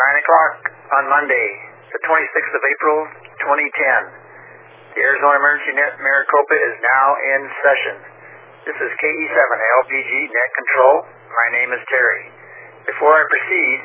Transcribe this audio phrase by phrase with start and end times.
[0.00, 0.56] 9 o'clock
[0.96, 1.48] on Monday,
[1.92, 2.98] the 26th of April,
[3.44, 4.96] 2010.
[4.96, 7.96] The Arizona Emergency Net Maricopa is now in session.
[8.64, 9.40] This is KE7
[9.84, 11.04] LPG Net Control.
[11.04, 12.32] My name is Terry.
[12.88, 13.78] Before I proceed,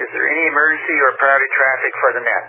[0.00, 2.44] is there any emergency or priority traffic for the net?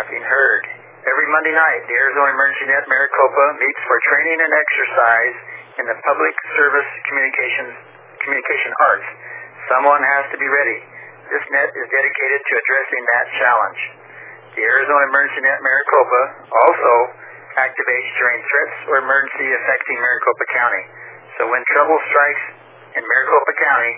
[0.00, 0.71] Nothing heard.
[1.02, 5.36] Every Monday night, the Arizona Emergency Net Maricopa meets for training and exercise
[5.82, 7.74] in the public service communications
[8.22, 9.08] communication arts.
[9.66, 10.78] Someone has to be ready.
[11.26, 13.80] This net is dedicated to addressing that challenge.
[14.54, 16.94] The Arizona Emergency Net Maricopa also
[17.58, 20.84] activates during threats or emergency affecting Maricopa County.
[21.34, 22.44] So when trouble strikes
[22.94, 23.94] in Maricopa County,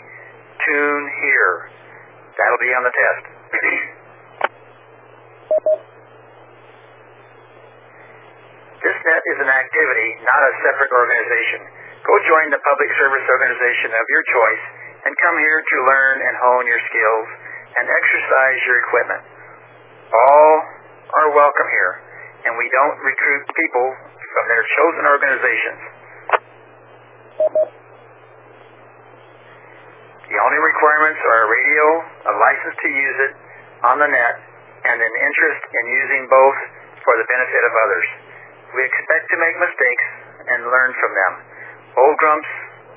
[0.57, 1.69] tune here.
[2.41, 3.29] That'll be on the test.
[8.85, 11.61] This net is an activity, not a separate organization.
[12.05, 14.65] Go join the public service organization of your choice
[15.09, 17.29] and come here to learn and hone your skills
[17.81, 19.23] and exercise your equipment.
[20.13, 20.53] All
[21.17, 21.95] are welcome here,
[22.45, 23.89] and we don't recruit people
[24.21, 25.83] from their chosen organizations.
[30.29, 33.33] The only requirements are a radio, a license to use it
[33.81, 34.37] on the net,
[34.93, 36.59] and an interest in using both
[37.01, 38.09] for the benefit of others.
[38.75, 40.07] We expect to make mistakes
[40.51, 41.33] and learn from them.
[41.95, 42.51] Old grumps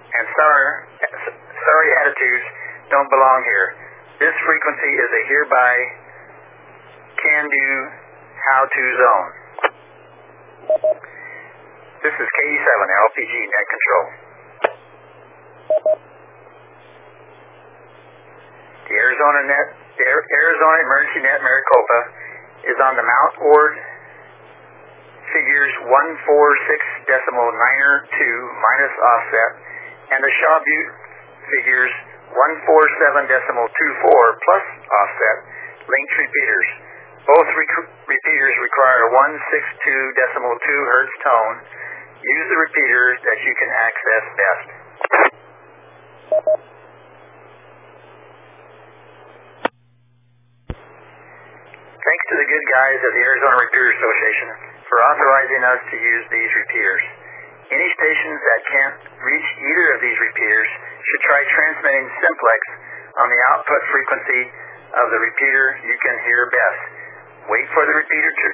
[0.09, 0.65] and sour,
[0.97, 2.45] sorry attitudes
[2.89, 3.67] don't belong here.
[4.17, 5.73] This frequency is a hereby
[7.21, 7.69] can do
[8.49, 9.29] how to zone.
[12.01, 14.05] This is KE7 LPG net control.
[18.89, 21.99] The Arizona net, the Arizona Emergency Net Maricopa
[22.65, 23.77] is on the Mount Ord
[25.35, 29.51] figures 146 decimal niner 2 minus offset,
[30.15, 30.91] and the Shaw Butte
[31.51, 31.93] figures
[32.31, 35.37] 147 decimal 24 plus offset
[35.87, 36.67] linked repeaters.
[37.27, 41.55] Both rec- repeaters require a 162 decimal 2 hertz tone.
[42.23, 44.67] Use the repeaters that you can access best.
[51.97, 56.25] Thanks to the good guys of the Arizona Repeater Association for authorizing us to use
[56.31, 57.03] these repeaters.
[57.67, 60.69] Any stations that can't reach either of these repeaters
[61.03, 62.59] should try transmitting simplex
[63.19, 64.43] on the output frequency
[64.95, 66.81] of the repeater you can hear best.
[67.51, 68.47] Wait for the repeater to,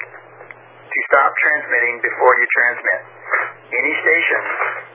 [0.89, 3.01] to stop transmitting before you transmit.
[3.69, 4.41] Any station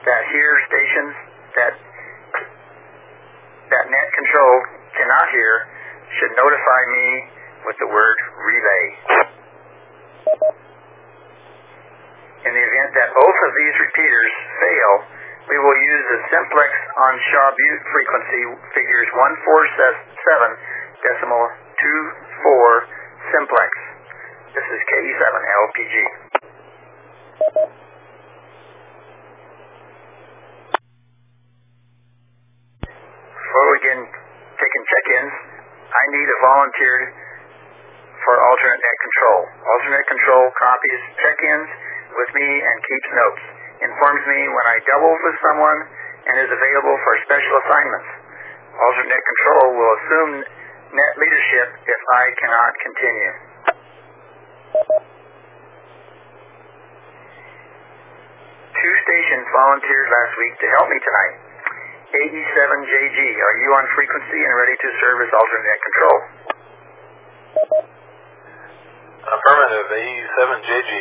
[0.07, 1.13] that hear stations
[1.55, 1.73] that
[3.69, 4.55] that net control
[4.97, 5.53] cannot hear
[6.17, 7.07] should notify me
[7.69, 9.28] with the word relay.
[12.39, 14.31] In the event that both of these repeaters
[14.63, 14.91] fail,
[15.51, 16.71] we will use the simplex
[17.03, 20.55] on Shaw Butte frequency figures 147
[21.03, 23.71] decimal 24 simplex.
[24.55, 25.23] This is KE7
[25.67, 25.95] LPG.
[33.35, 35.35] Before we begin taking check-ins,
[35.91, 36.95] I need a volunteer
[38.23, 39.39] for alternate net control.
[39.59, 41.88] Alternate control copies check-ins
[42.19, 43.43] with me and keeps notes.
[43.79, 45.79] Informs me when I double with someone
[46.27, 48.09] and is available for special assignments.
[48.75, 50.31] Alternate control will assume
[50.91, 53.33] net leadership if I cannot continue.
[58.75, 61.35] Two stations volunteered last week to help me tonight.
[62.09, 66.17] AE7JG, are you on frequency and ready to serve as alternate control?
[69.29, 70.91] Affirmative, AE7JG.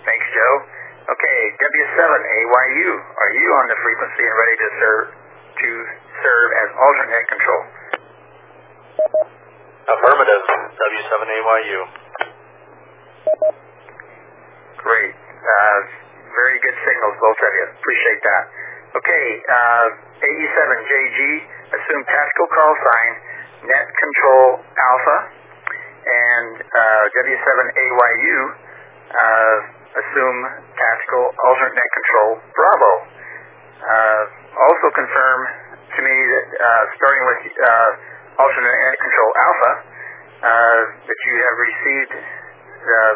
[0.00, 0.56] Thanks, Joe.
[1.10, 5.06] Okay, W7AYU, are you on the frequency and ready to serve
[5.60, 5.68] to
[6.22, 7.62] serve as alternate control?
[9.90, 10.42] Affirmative,
[10.74, 11.80] W7AYU.
[14.82, 15.14] Great.
[15.14, 15.78] Uh,
[16.34, 17.66] very good signals, both of you.
[17.78, 18.44] Appreciate that.
[18.90, 19.86] Okay, uh,
[20.18, 21.18] AE7JG,
[21.78, 23.12] assume tactical call sign,
[23.70, 25.39] net control alpha,
[26.06, 28.38] and uh, W7AYU,
[29.10, 29.56] uh,
[29.90, 30.38] assume
[30.78, 32.92] tactical alternate net control bravo.
[33.80, 34.22] Uh,
[34.60, 35.40] also confirm
[35.96, 39.72] to me that uh, starting with uh, alternate net control alpha,
[40.40, 42.12] uh, that you have received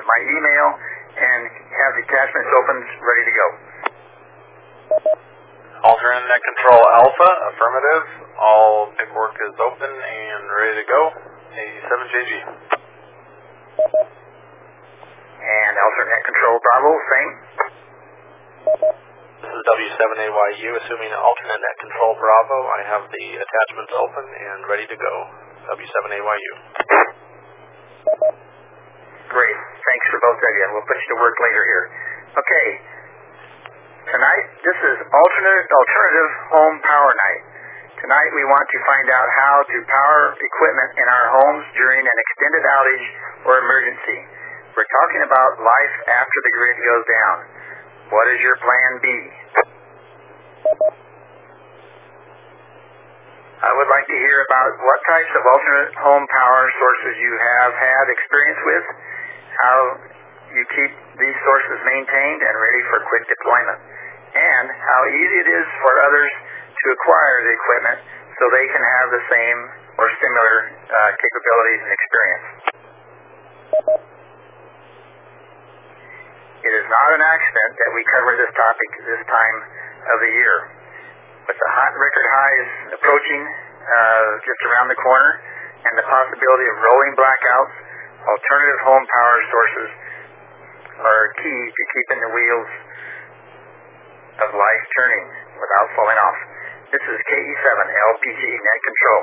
[0.04, 0.66] my email
[1.16, 3.46] and have the attachments open, ready to go.
[5.84, 8.04] Alternate net control alpha, affirmative.
[8.40, 11.33] All paperwork is open and ready to go.
[11.54, 12.32] AE7JG.
[15.44, 17.30] And alternate control Bravo, same.
[19.38, 22.58] This is W7AYU, assuming alternate net control Bravo.
[22.74, 25.14] I have the attachments open and ready to go.
[25.70, 26.52] W7AYU.
[29.30, 29.58] Great.
[29.78, 30.62] Thanks for both of you.
[30.66, 31.84] And we'll put you to work later here.
[32.34, 32.66] Okay.
[34.10, 37.53] Tonight, this is alternate alternative home power night.
[37.94, 42.16] Tonight we want to find out how to power equipment in our homes during an
[42.26, 43.06] extended outage
[43.46, 44.18] or emergency.
[44.74, 47.36] We're talking about life after the grid goes down.
[48.10, 49.06] What is your plan B?
[53.62, 57.72] I would like to hear about what types of alternate home power sources you have
[57.78, 58.84] had experience with,
[59.62, 59.78] how
[60.50, 60.92] you keep
[61.22, 63.78] these sources maintained and ready for quick deployment,
[64.34, 66.32] and how easy it is for others
[66.84, 67.98] to acquire the equipment
[68.36, 69.58] so they can have the same
[69.96, 72.46] or similar uh, capabilities and experience.
[76.64, 79.58] It is not an accident that we cover this topic this time
[80.12, 80.56] of the year.
[81.44, 85.30] With the hot record highs approaching uh, just around the corner
[85.84, 87.76] and the possibility of rolling blackouts,
[88.24, 89.90] alternative home power sources
[91.04, 92.70] are key to keeping the wheels
[94.40, 95.26] of life turning
[95.60, 96.38] without falling off.
[96.94, 99.22] This is KE7 LPG Net Control.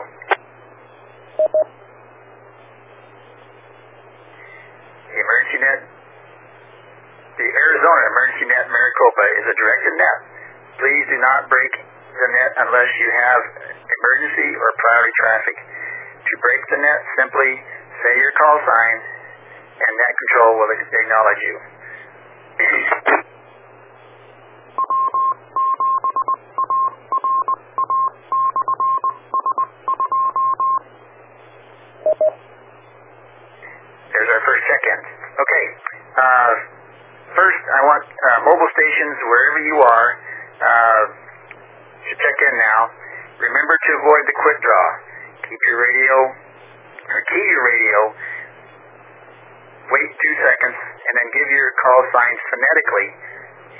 [5.07, 5.79] The Emergency Net,
[7.39, 10.19] the Arizona Emergency Net Maricopa is a directed net.
[10.83, 11.71] Please do not break
[12.11, 13.39] the net unless you have
[13.87, 15.55] emergency or priority traffic.
[16.27, 18.95] To break the net, simply say your call sign
[19.79, 21.55] and net control will acknowledge you.
[34.11, 34.31] There's
[34.81, 35.01] our.
[35.37, 35.65] Okay.
[36.11, 36.53] Uh,
[37.37, 40.09] first, I want uh, mobile stations wherever you are
[40.61, 41.03] uh,
[42.01, 42.81] to check in now.
[43.41, 44.87] Remember to avoid the quick draw.
[45.49, 46.15] Keep your radio,
[47.09, 47.99] or key your radio.
[49.91, 53.09] Wait two seconds, and then give your call sign phonetically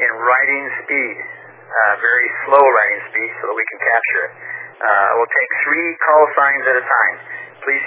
[0.01, 4.33] in writing speed, uh, very slow writing speed, so that we can capture it.
[4.81, 7.15] Uh, we'll take three call signs at a time.
[7.63, 7.85] Please.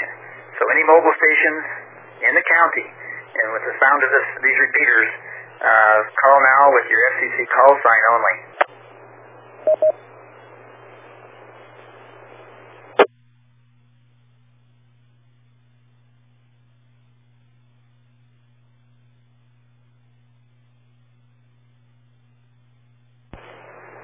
[0.57, 1.63] So any mobile stations
[2.23, 2.87] in the county,
[3.35, 5.11] and with the sound of this, these repeaters,
[5.59, 8.37] uh, call now with your FCC call sign only.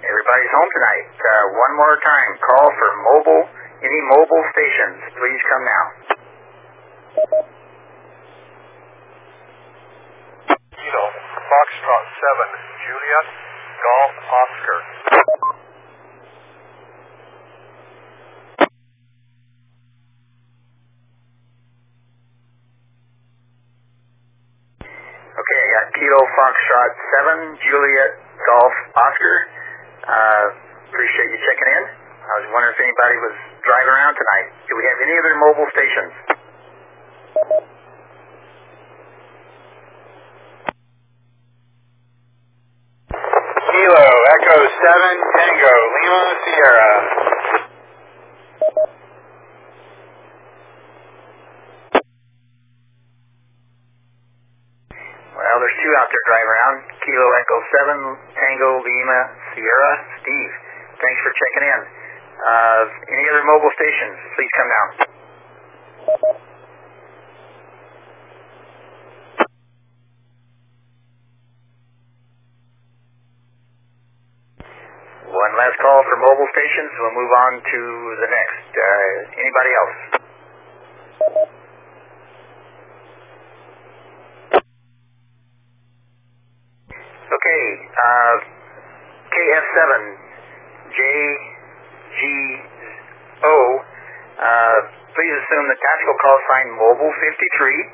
[0.00, 1.06] Everybody's home tonight.
[1.12, 3.44] Uh, one more time, call for mobile,
[3.84, 4.98] any mobile stations.
[5.14, 5.84] Please come now.
[10.50, 11.04] Kilo,
[11.50, 13.26] Foxtrot 7, Juliet,
[13.82, 14.78] Golf, Oscar.
[25.34, 26.92] Okay, I got Kilo Foxtrot
[27.34, 28.12] 7, Juliet
[28.46, 29.36] Golf Oscar.
[30.06, 30.44] Uh,
[30.86, 31.84] appreciate you checking in.
[32.30, 33.36] I was wondering if anybody was
[33.66, 34.54] driving around tonight.
[34.70, 36.14] Do we have any other mobile stations?
[43.70, 44.88] Kilo, Echo 7,
[45.36, 46.90] Tango, Lima, Sierra.
[55.36, 56.76] Well, there's two out there driving around.
[57.00, 57.56] Kilo Echo
[57.92, 59.20] 7, Tango Lima
[59.52, 59.92] Sierra.
[60.20, 60.52] Steve,
[61.00, 61.80] thanks for checking in.
[62.40, 64.16] Uh, any other mobile stations?
[64.36, 64.88] Please come down.
[75.30, 76.88] One last call for mobile stations.
[76.96, 77.80] We'll move on to
[78.16, 78.72] the next.
[78.72, 80.16] Uh, anybody else?
[87.28, 88.36] Okay, uh,
[89.28, 90.16] KF7,
[90.96, 91.56] JGO,
[94.40, 94.80] uh,
[95.12, 97.84] please assume the tactical call sign Mobile 53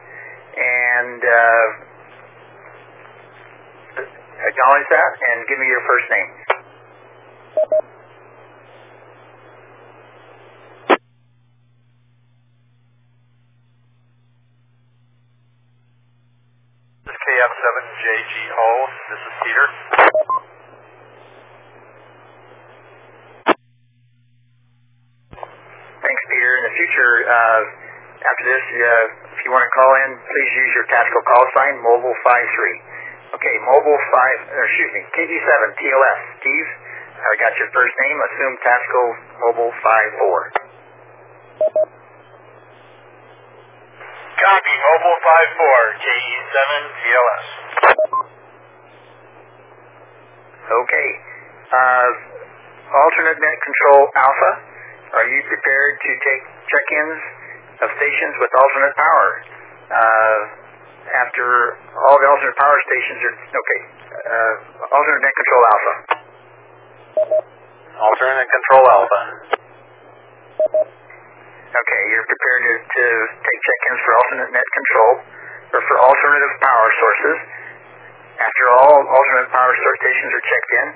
[0.57, 1.67] and uh,
[4.39, 6.31] acknowledge that and give me your first name.
[17.07, 18.71] This is KF7JGO.
[19.11, 19.67] This is Peter.
[26.07, 26.51] Thanks, Peter.
[26.55, 27.61] In the future, uh,
[28.31, 31.83] after this, uh, if you want to call in, please use your tactical call sign,
[31.83, 33.43] Mobile 53.
[33.43, 36.21] Okay, Mobile 5, or excuse me, KG7 TLS.
[36.47, 36.69] Steve,
[37.11, 38.17] I got your first name.
[38.23, 39.07] Assume Tactical
[39.51, 40.63] Mobile 5-4.
[44.37, 46.57] Copy, Mobile 5-4, KE7
[46.89, 47.45] TLS.
[50.57, 51.09] Okay.
[51.69, 52.09] Uh,
[52.97, 54.53] alternate net control Alpha,
[55.21, 57.21] are you prepared to take check-ins
[57.85, 59.29] of stations with alternate power?
[59.93, 60.39] Uh,
[61.29, 61.77] after
[62.09, 63.81] all the alternate power stations are, okay,
[64.17, 65.93] uh, alternate net control Alpha.
[68.01, 69.21] Alternate control alpha.
[71.67, 73.05] Okay, you're prepared to, to
[73.43, 75.13] take check-ins for alternate net control
[75.75, 77.39] or for alternative power sources.
[78.39, 80.87] After all alternate power source stations are checked in,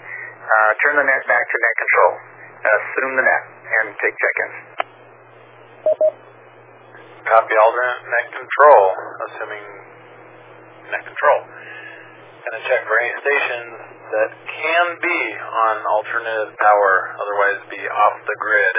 [0.47, 2.11] uh, turn the net back to net control.
[2.61, 4.57] Assume the net and take check-ins.
[7.27, 8.85] Copy alternate net control,
[9.27, 9.67] assuming
[10.95, 11.41] net control.
[12.47, 13.75] Gonna check for any stations
[14.15, 18.77] that can be on alternative power, otherwise be off the grid.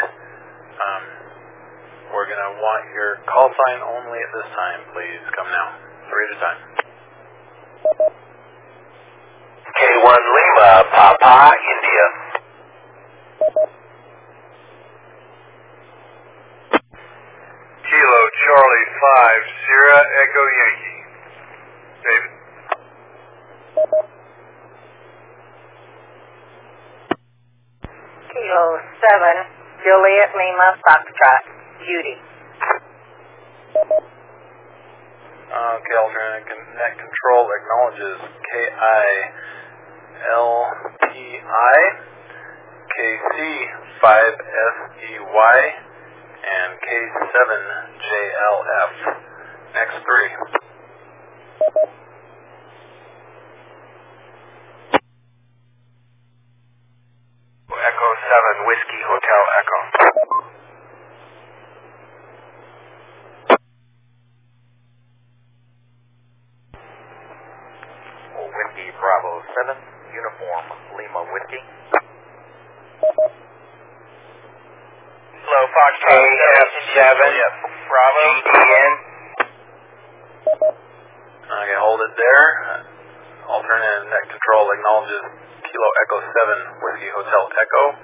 [0.82, 1.21] Um,
[2.12, 4.80] we're gonna want your call sign only at this time.
[4.92, 5.68] Please come now.
[6.12, 6.60] Three at a time.
[9.72, 12.06] K1 Lima, Papa, India.
[17.88, 21.02] Kilo Charlie 5, Sierra Echo Yankee.
[22.04, 22.32] David.
[28.32, 28.66] Kilo
[29.00, 32.18] 7, Juliet Lima, Foxtrot, Judy.
[35.52, 39.34] Okay, uh, alternate con- net control acknowledges K-I-L-P-I,
[42.92, 45.58] K-C-5-S-E-Y,
[46.42, 48.92] and K-7-J-L-F.
[49.76, 50.32] Next three.
[57.72, 59.80] Echo 7, Whiskey Hotel Echo.
[68.52, 69.32] Whiskey Bravo
[69.68, 69.76] 7,
[70.16, 70.66] Uniform
[70.98, 71.62] Lima Whiskey.
[75.42, 76.16] Hello, Foxtrot.
[76.16, 77.22] KF7,
[77.92, 78.24] Bravo.
[78.40, 78.94] GDN.
[81.52, 82.46] Okay, hold it there.
[83.52, 85.24] Alternate net control acknowledges
[85.68, 87.96] Kilo Echo 7, Whiskey Hotel Echo,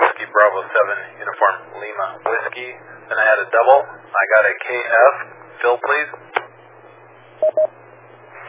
[0.00, 2.72] Whiskey Bravo 7, Uniform Lima Whiskey.
[3.12, 3.84] Then I had a double.
[3.84, 5.14] I got a KF.
[5.60, 6.10] Fill, please.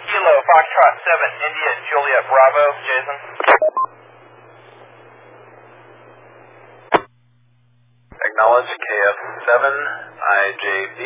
[0.07, 3.17] Kilo Foxtrot 7, India Juliet Bravo, Jason.
[8.23, 10.99] Acknowledge KF7, IJB,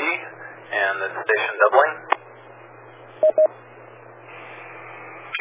[0.69, 1.93] and the station doubling.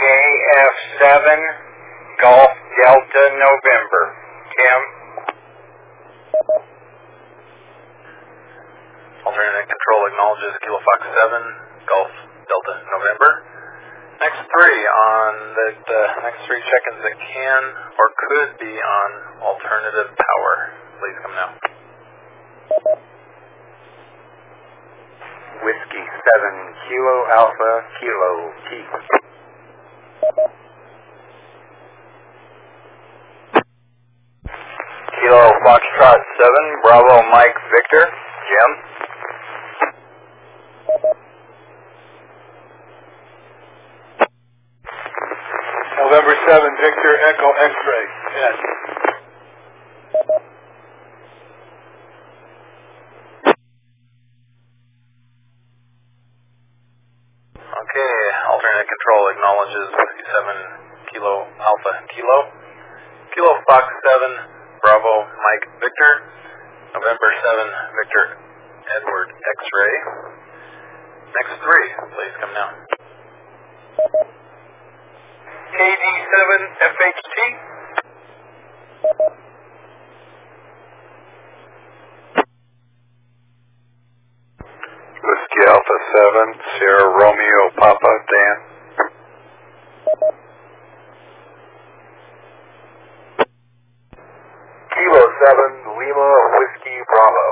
[0.01, 1.67] KF7,
[2.17, 4.03] Golf Delta November.
[4.57, 4.81] Tim.
[9.27, 12.13] Alternate control acknowledges Kilo Fox 7, Golf
[12.49, 13.31] Delta November.
[14.17, 16.03] Next three on the, the
[16.67, 17.63] next check-ins that can
[17.99, 19.11] or could be on
[19.43, 20.55] alternative power.
[21.01, 21.51] Please come now.
[25.63, 28.33] Whiskey 7, Kilo Alpha, Kilo
[28.67, 28.85] T.
[35.21, 38.05] Kilo Foxtrot 7, Bravo Mike Victor,
[38.47, 38.97] Jim.
[46.07, 46.71] November 7,
[47.15, 48.07] Echo X-Ray.
[48.35, 48.57] Yes.
[57.87, 58.17] Okay,
[58.51, 62.39] alternate control acknowledges Whiskey 7, Kilo Alpha Kilo.
[63.35, 66.13] Kilo Fox 7, Bravo Mike Victor.
[66.97, 67.71] November 7,
[68.03, 68.25] Victor
[68.97, 69.95] Edward X-Ray.
[71.37, 71.87] Next three,
[72.17, 72.73] please come now.
[75.77, 76.41] KD7
[76.81, 77.37] FHT.
[85.21, 88.57] Whiskey Alpha 7, Sierra Romeo Papa Dan.
[94.97, 97.49] Kilo 7, Lima Whiskey Bravo.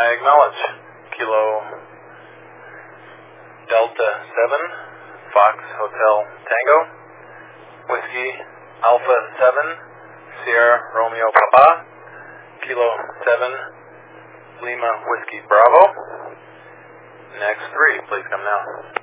[0.00, 0.60] I acknowledge
[1.12, 1.87] Kilo
[3.68, 6.16] Delta 7, Fox Hotel
[6.48, 6.78] Tango,
[7.92, 8.30] Whiskey
[8.80, 9.54] Alpha 7,
[10.44, 11.84] Sierra Romeo Papa,
[12.64, 12.88] Kilo
[13.28, 15.84] 7, Lima Whiskey Bravo.
[17.38, 18.98] next three, please come now.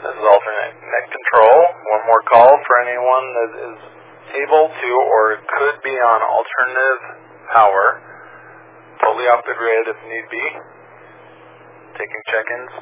[0.00, 1.58] This is alternate net control.
[1.92, 3.78] One more call for anyone that is
[4.48, 7.00] able to or could be on alternative
[7.54, 8.02] power.
[8.98, 10.46] Totally off the grid if need be.
[11.94, 12.72] Taking check-ins.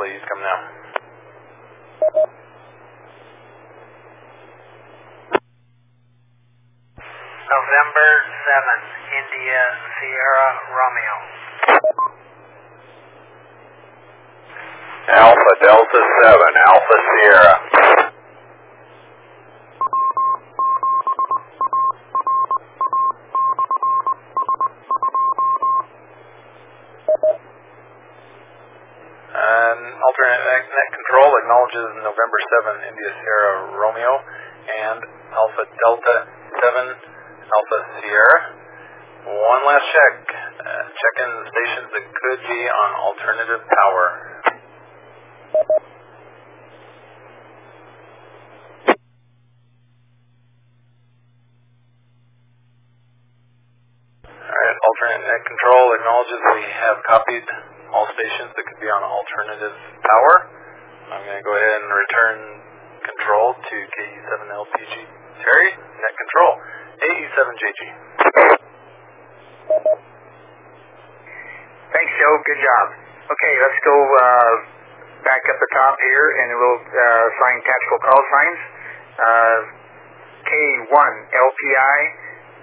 [0.00, 0.60] Please come now.
[7.50, 8.10] November
[8.48, 8.80] 7,
[9.20, 9.60] India
[9.98, 11.16] Sierra Romeo.
[15.10, 16.38] Alpha Delta 7,
[16.70, 17.54] Alpha Sierra.
[29.30, 34.14] And alternate net, net control acknowledges November 7 India Sierra Romeo
[34.70, 35.00] and
[35.34, 36.16] Alpha Delta
[36.60, 38.38] 7 Alpha Sierra.
[39.24, 40.14] One last check.
[40.60, 44.06] Uh, check in stations that could be on alternative power.
[54.28, 57.46] Alright, alternate net control acknowledges we have copied
[57.96, 60.34] all stations that could be on alternative power.
[61.08, 62.36] I'm going to go ahead and return
[63.00, 65.19] control to KE7LPG.
[65.40, 66.52] Terry, net control.
[67.00, 67.80] AE7JG.
[71.90, 72.34] Thanks, Joe.
[72.44, 72.84] Good job.
[73.30, 74.52] Okay, let's go uh,
[75.24, 78.60] back up the top here, and we'll uh, sign tactical call signs.
[79.16, 79.58] Uh,
[80.44, 81.98] K1 LPI,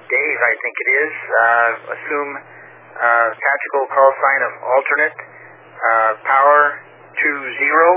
[0.10, 1.14] Dave, I think it is.
[1.14, 6.62] Uh, assume uh, tactical call sign of alternate uh, power
[7.18, 7.90] to zero.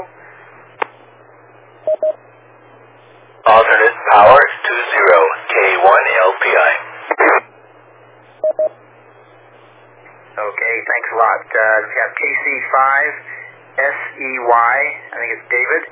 [3.41, 6.73] Alternate power to zero, K1 LPI.
[10.37, 11.41] Okay, thanks a lot.
[11.49, 12.77] Uh, we have KC5
[13.81, 15.83] SEY, I think it's David.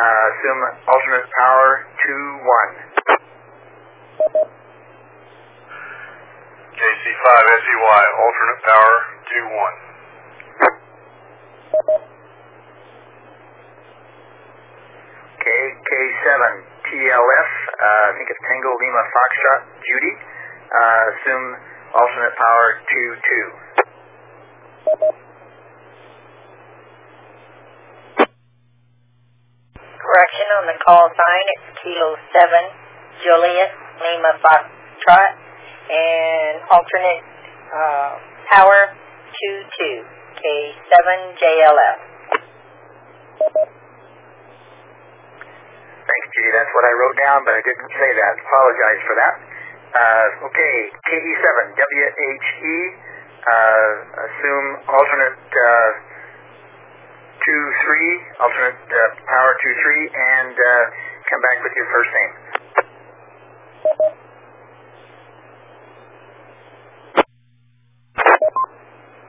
[0.00, 2.72] Uh, assume alternate power to one.
[6.72, 8.96] KC5 SEY, alternate power,
[9.28, 9.76] 2-1.
[15.36, 20.14] Okay, K7 TLF, uh, I think it's Tango Lima Foxtrot Judy.
[20.70, 21.46] Uh, assume
[21.90, 23.46] alternate power to two.
[29.74, 32.62] Correction on the call sign, it's Kilo 7,
[33.26, 35.34] Juliet, Lima Foxtrot,
[35.90, 37.26] and alternate
[37.74, 38.22] uh,
[38.54, 38.94] power
[39.34, 39.98] 2-2,
[40.38, 42.14] K7JLF.
[46.04, 46.52] Thanks, Judy.
[46.52, 48.32] That's what I wrote down, but I didn't say that.
[48.44, 49.34] Apologize for that.
[49.94, 50.74] Uh, okay,
[51.06, 51.48] KE7
[51.80, 52.76] WHE,
[53.46, 53.92] uh,
[54.26, 55.90] assume alternate uh,
[57.40, 60.68] 2-3, alternate uh, power 2-3, and uh,
[61.30, 62.32] come back with your first name.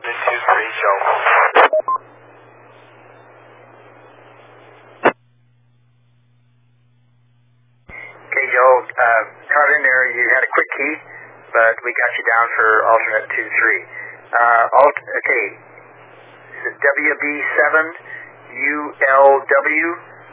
[0.03, 0.97] This is Rachel.
[8.25, 10.93] Okay, Joe, uh, caught in there, you had a quick key,
[11.53, 13.45] but we got you down for alternate 2-3.
[14.35, 15.45] Uh, alt, okay,
[16.65, 17.75] WB7
[18.55, 19.87] ULW,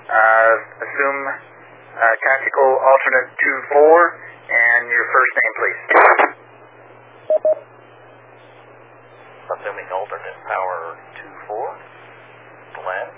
[0.09, 3.29] uh, assume uh, tactical alternate
[3.75, 5.81] 2-4, and your first name, please.
[9.53, 10.97] Assuming alternate power
[11.53, 13.09] 2-4, Glenn,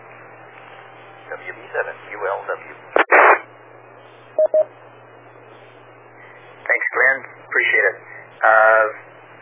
[1.31, 2.75] WB7, ULW.
[6.75, 7.23] Thanks, Glenn.
[7.47, 7.97] Appreciate it.
[8.43, 8.85] Uh,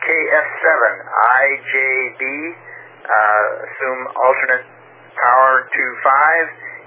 [0.05, 0.69] KF7
[1.01, 4.69] IJB, uh, assume alternate
[5.17, 5.73] power 2-5,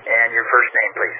[0.06, 1.18] and your first name, please.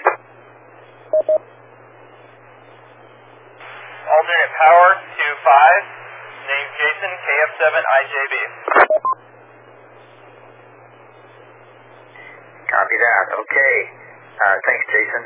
[4.07, 6.47] Alternate power 2-5.
[6.47, 8.35] Name Jason, KF7IJB.
[12.71, 13.27] Copy that.
[13.43, 13.75] Okay.
[14.39, 15.23] Uh, thanks, Jason.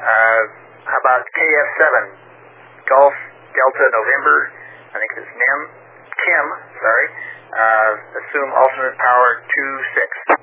[0.00, 0.40] Uh,
[0.88, 3.12] how about KF7 Golf
[3.54, 4.50] Delta November?
[4.90, 5.58] I think it's NIM.
[6.10, 6.46] Kim,
[6.82, 7.08] sorry.
[7.54, 10.34] Uh, assume alternate power 2-6.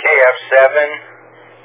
[0.00, 0.66] KF7,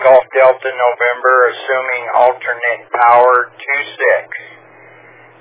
[0.01, 4.65] Golf Delta November, assuming alternate power 26.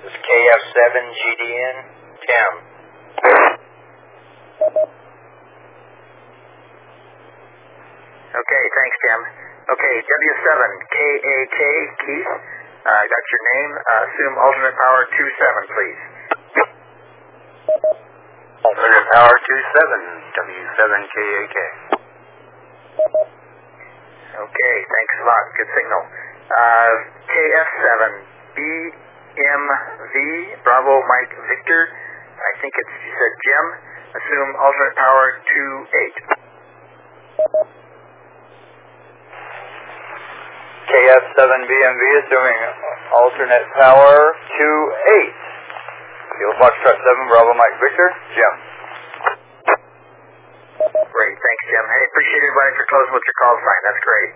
[0.05, 1.77] This is KF7 GDN,
[2.23, 2.51] Tim.
[8.35, 9.44] Okay, thanks, Tim.
[9.65, 10.49] Okay, W7,
[10.93, 11.59] KAK,
[12.05, 12.29] Keith.
[12.85, 13.71] Uh, got your name.
[13.73, 16.01] Uh, assume alternate power 27, please.
[18.61, 21.57] Alternate power 27, W7KAK.
[24.37, 25.43] Okay, thanks a lot.
[25.57, 26.03] Good signal.
[26.45, 26.93] Uh,
[27.25, 28.21] KF7,
[28.53, 30.15] BMV,
[30.61, 31.89] Bravo Mike Victor.
[32.37, 33.65] I think it's, you said Jim.
[34.13, 35.41] Assume alternate power
[37.73, 37.84] 28.
[40.85, 42.57] KF7BMV is doing
[43.09, 45.33] alternate power 28.
[46.35, 48.53] Kilo Foxtrot 7, Bravo Mike Victor, Jim.
[51.09, 51.85] Great, thanks, Jim.
[51.89, 53.81] Hey, appreciate everybody for closing with your call sign.
[53.81, 54.29] That's great.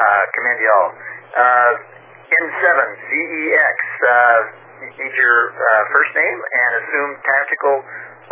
[0.00, 0.90] Uh, commend you all.
[1.36, 1.72] Uh,
[2.32, 2.68] N7,
[3.04, 7.76] ZEX, uh, need your uh, first name and assume tactical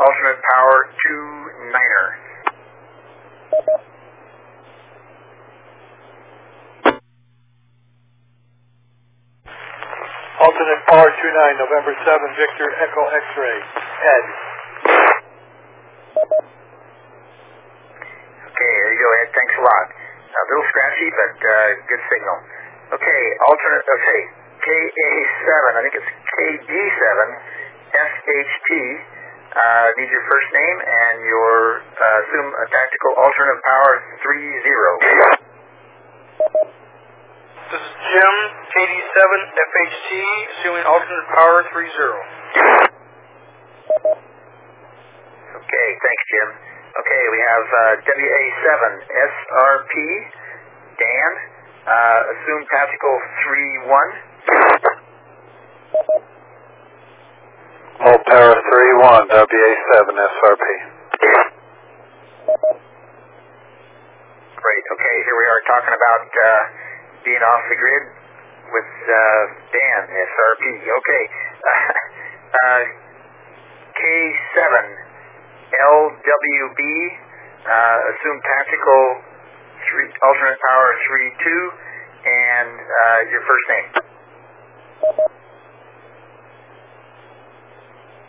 [0.01, 1.39] alternate power 2
[10.39, 11.19] Alternate power 29,
[11.59, 13.59] November 7, Victor Echo X-ray.
[13.59, 14.25] Ed.
[18.47, 19.29] Okay, there you go, Ed.
[19.35, 19.87] Thanks a lot.
[19.91, 21.55] A little scratchy, but uh,
[21.91, 22.39] good signal.
[22.95, 24.21] Okay, alternate, okay,
[24.63, 27.19] KA7, I think it's KD7,
[27.99, 28.71] SHT.
[29.59, 34.59] Uh, need your first name and your, uh, assume a tactical alternate power 30.
[37.69, 38.35] This is Jim,
[38.73, 39.21] KD7
[39.53, 40.09] FHT,
[40.57, 41.85] assuming alternate power 30.
[45.53, 46.49] Okay, thanks, Jim.
[46.97, 48.73] Okay, we have uh, WA7
[49.05, 49.95] SRP,
[50.97, 51.33] Dan,
[51.85, 54.17] uh, assume tactical 3-1.
[58.01, 60.65] All power 3-1, WA7 SRP.
[64.57, 64.85] Great.
[64.89, 66.89] Okay, here we are talking about uh,
[67.25, 68.05] being off the grid
[68.71, 70.65] with uh, Dan, SRP.
[70.87, 71.23] Okay.
[72.63, 72.83] uh,
[73.99, 74.75] K7
[75.69, 76.81] LWB,
[77.67, 79.03] uh, assume tactical
[79.91, 81.45] three, alternate power 3-2,
[82.25, 83.89] and uh, your first name.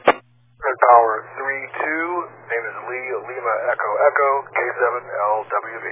[0.09, 1.85] Alternate power 3-2,
[2.49, 5.87] name is Lee Lima Echo Echo, K7LWB.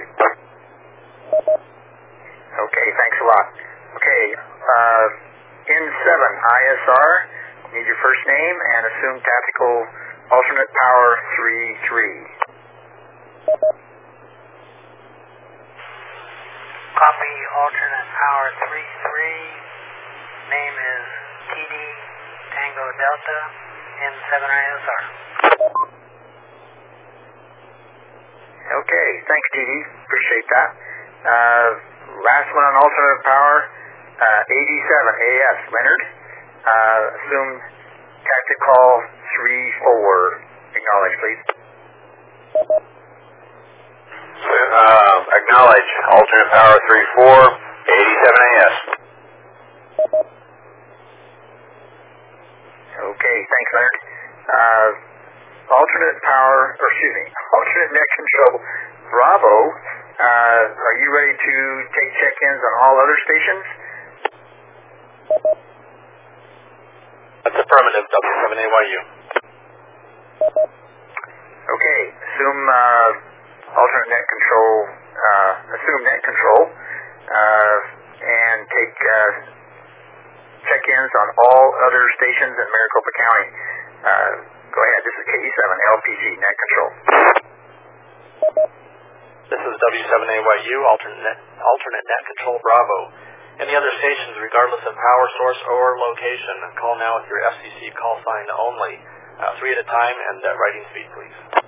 [2.58, 3.46] Okay, thanks a lot.
[3.94, 5.06] Okay, uh,
[5.70, 7.10] N7 ISR,
[7.70, 9.86] need your first name and assume tactical
[10.34, 12.34] alternate power 3-3.
[16.98, 20.50] Copy alternate power 33.
[20.50, 21.04] Name is
[21.46, 21.74] TD
[22.58, 23.38] Tango Delta
[24.02, 25.02] N7ISR.
[28.68, 29.78] Okay, thanks, Dee.
[30.10, 30.68] Appreciate that.
[31.22, 33.56] Uh, last one on alternate power,
[34.18, 36.02] uh, 87 AS Leonard.
[36.58, 37.50] Uh, assume
[38.24, 38.84] tactical
[39.40, 40.42] 3-4.
[40.74, 41.42] Acknowledge, please.
[44.38, 46.76] Uh, acknowledge, alternate power
[47.18, 47.56] 3-4,
[47.88, 48.74] 87AS.
[52.98, 53.98] Okay, thanks, Leonard.
[54.48, 54.88] Uh,
[55.68, 58.54] alternate power, or excuse me, alternate net control,
[59.10, 59.54] Bravo.
[60.18, 61.54] Uh, are you ready to
[61.94, 63.64] take check-ins on all other stations?
[67.46, 69.00] That's affirmative, W7AYU.
[71.70, 73.10] Okay, assume uh,
[73.78, 77.76] alternate net control, uh, assume net control, uh,
[78.18, 79.30] and take uh,
[80.66, 83.48] check-ins on all other stations in Maricopa County.
[84.02, 84.30] Uh,
[84.66, 85.62] go ahead, this is KE7
[85.94, 86.90] LPG net control.
[89.48, 93.16] This is W7AYU, alternate net, alternate net control Bravo.
[93.64, 98.20] Any other stations, regardless of power source or location, call now with your FCC call
[98.28, 99.00] sign only.
[99.40, 101.64] Uh, three at a time and uh, writing speed, please.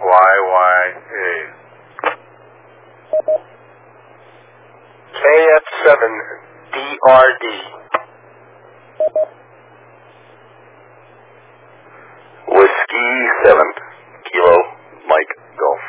[0.00, 1.28] KB8YYA.
[5.12, 7.44] KF7DRD.
[12.46, 13.10] Whiskey
[13.42, 13.58] 7,
[14.30, 14.56] Kilo
[15.10, 15.82] Mike Golf.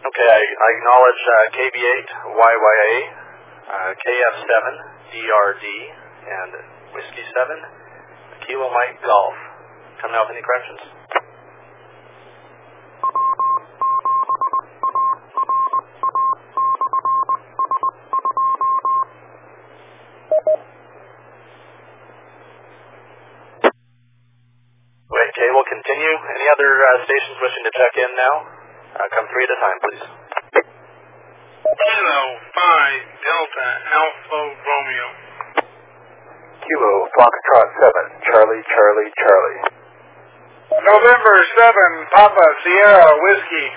[0.00, 2.92] Okay, I, I acknowledge uh, KB8YYA,
[3.68, 5.66] uh, KF7DRD,
[6.24, 6.52] and
[6.96, 9.36] Whiskey 7, Kilo Mike Golf.
[10.00, 10.80] Come now with any corrections?
[25.86, 26.14] Continue.
[26.18, 28.34] Any other uh, stations wishing to check in now?
[28.98, 30.04] Uh, come three at a time, please.
[31.62, 35.08] Kilo 5 Delta Alpha Romeo.
[36.66, 37.68] Kilo Foxtrot
[38.18, 39.62] 7, Charlie, Charlie, Charlie.
[40.74, 43.68] November 7 Papa Sierra Whiskey.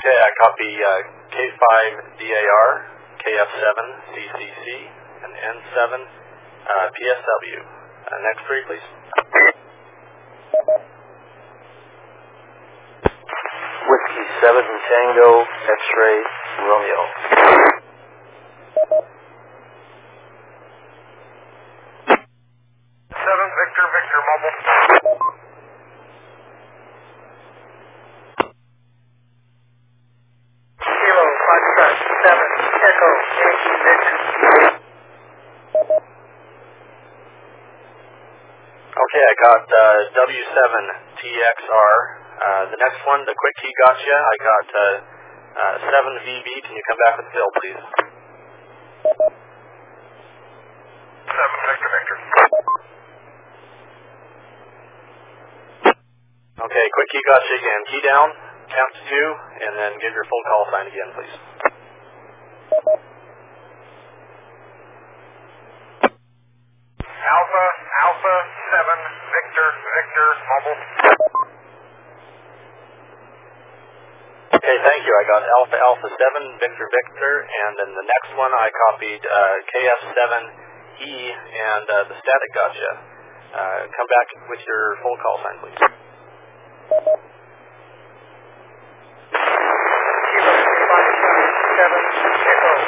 [0.00, 2.70] Okay, I copy uh, K5DAR,
[3.20, 3.78] KF7
[4.16, 4.64] CCC,
[5.28, 6.27] and N7 uh,
[6.68, 7.58] PSW.
[7.64, 8.84] Uh, next three, please.
[13.88, 16.18] Whiskey 7 Tango X-Ray
[16.68, 17.00] Romeo.
[23.08, 24.56] Seven Victor Victor Mobile.
[30.84, 31.96] Kilo Foxtrot
[32.28, 32.36] 7
[32.88, 33.08] Echo
[33.40, 34.18] Yankee Victor.
[38.98, 41.94] Okay, I got uh, W7TXR.
[42.38, 44.14] Uh, the next one, the quick key gotcha.
[44.14, 44.82] I got uh,
[45.58, 46.48] uh, 7VB.
[46.66, 47.82] Can you come back with Phil, please?
[51.28, 52.18] Seven Victor Victor.
[56.58, 57.80] Okay, quick key gotcha again.
[57.90, 58.28] Key down,
[58.74, 59.28] count to two,
[59.66, 61.36] and then give your full call sign again, please.
[67.28, 67.64] Alpha
[67.98, 68.36] Alpha
[68.72, 68.88] 7
[69.36, 70.80] Victor Victor Mobile.
[74.58, 75.12] Okay, thank you.
[75.12, 75.42] I got
[75.98, 81.90] Alpha Alpha 7, Victor Victor, and then the next one I copied uh, KF7E and
[81.90, 83.02] uh, the static gotcha.
[83.50, 85.74] Uh, come back with your full call sign, please.
[85.74, 85.90] 7
[92.46, 92.78] Victor.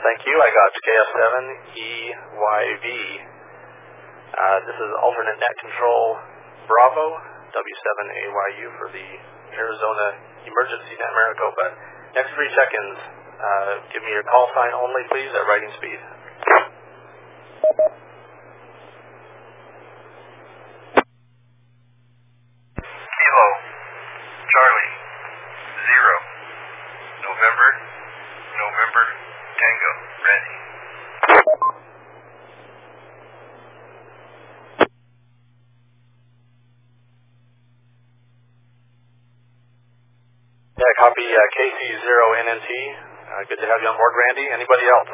[0.00, 0.32] Thank you.
[0.32, 2.88] I got KF7EYV.
[4.32, 6.16] Uh, this is alternate net control
[6.70, 7.18] Bravo,
[7.50, 9.08] W7AYU for the
[9.58, 10.06] Arizona
[10.46, 11.66] Emergency Net Maricopa.
[12.14, 12.96] Next three seconds,
[13.40, 15.98] uh, give me your call sign only, please, at writing speed.
[22.78, 23.46] Kilo
[24.46, 24.92] Charlie
[25.86, 26.14] Zero
[27.26, 27.68] November
[28.58, 29.04] November
[29.58, 30.56] Tango Ready.
[40.80, 41.50] Yeah, copy uh,
[42.50, 42.66] KC0NNT.
[42.66, 44.46] Uh, good to have you on board, Randy.
[44.50, 45.10] Anybody else?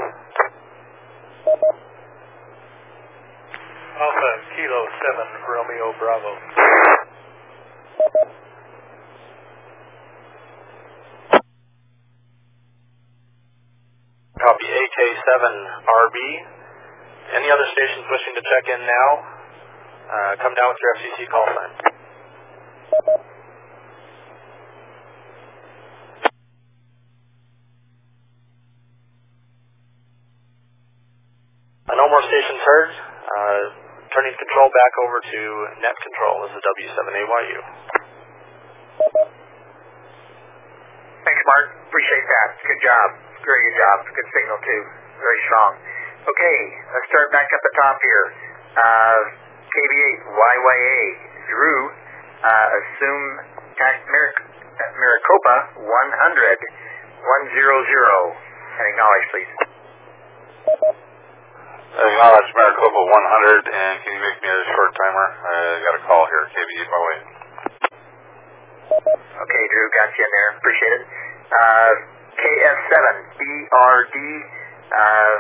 [3.97, 6.33] Alpha Kilo 7 Romeo Bravo.
[14.41, 16.19] Copy AK7RB.
[17.37, 19.09] Any other stations wishing to check in now?
[20.09, 23.36] Uh, come down with your FCC call sign.
[32.37, 32.93] Stations heard.
[32.93, 33.61] Uh,
[34.13, 35.41] turning control back over to
[35.81, 36.45] net control.
[36.45, 37.61] This is W7AYU.
[41.25, 41.67] Thanks, Mark.
[41.89, 42.49] Appreciate that.
[42.61, 43.07] Good job.
[43.41, 43.97] Very good job.
[44.13, 44.83] Good signal, too.
[45.17, 45.81] Very strong.
[46.29, 46.59] Okay,
[46.93, 48.25] let's start back up the top here.
[48.85, 49.21] Uh,
[49.73, 51.01] KB8 YYA
[51.49, 53.25] Drew, uh, assume
[53.81, 54.45] Maric-
[54.77, 55.57] Maricopa
[55.89, 56.61] 100 100
[58.77, 59.53] and acknowledge, please.
[61.97, 65.27] Acknowledge Maricopa 100, and can you make me a short timer?
[65.33, 67.19] I got a call here, KB8 by way.
[69.17, 70.51] Okay, Drew, got you in there.
[70.61, 71.05] Appreciate it.
[71.57, 71.91] Uh,
[72.37, 73.01] KF7
[73.41, 74.17] BRD,
[74.93, 75.35] uh,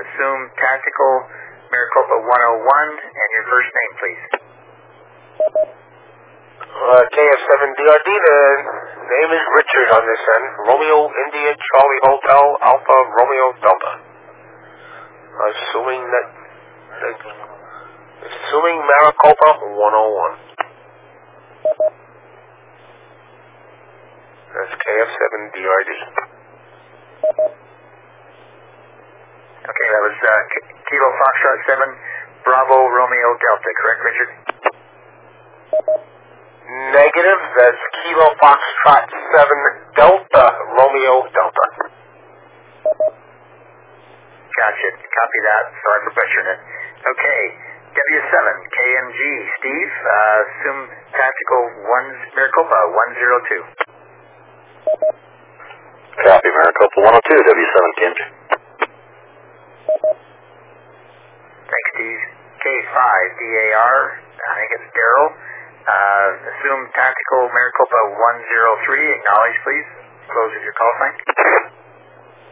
[0.00, 1.12] assume tactical
[1.68, 4.24] Maricopa 101 and your first name, please.
[6.64, 8.40] Uh, KF7DRD, the
[9.04, 10.46] name is Richard on this end.
[10.64, 14.09] Romeo India Charlie Hotel Alpha Romeo Delta.
[15.30, 16.26] Assuming that,
[18.26, 20.50] assuming Maricopa 101.
[24.50, 25.90] That's KF7DRD.
[29.60, 30.42] Okay, that was uh,
[30.90, 31.86] Kilo Foxtrot 7
[32.42, 34.30] Bravo Romeo Delta, correct, Richard?
[36.90, 39.06] Negative, that's Kilo Foxtrot
[39.38, 39.46] 7
[39.94, 41.66] Delta Romeo Delta.
[44.60, 44.88] Gotcha.
[44.92, 45.64] Copy that.
[45.72, 46.60] Sorry for butchering it.
[47.00, 47.40] Okay.
[47.90, 48.36] W7
[48.70, 49.20] KMG
[49.56, 53.64] Steve, uh, assume tactical 1 Maricopa 102.
[56.22, 58.20] Copy, Maricopa 102, W7 TMJ.
[61.66, 62.22] Thanks, Steve.
[62.60, 63.00] K5
[63.40, 65.28] DAR, I think it's Daryl.
[65.88, 69.08] Uh, assume tactical Maricopa 103.
[69.08, 69.88] Acknowledge, please.
[70.28, 71.79] Close with your call sign.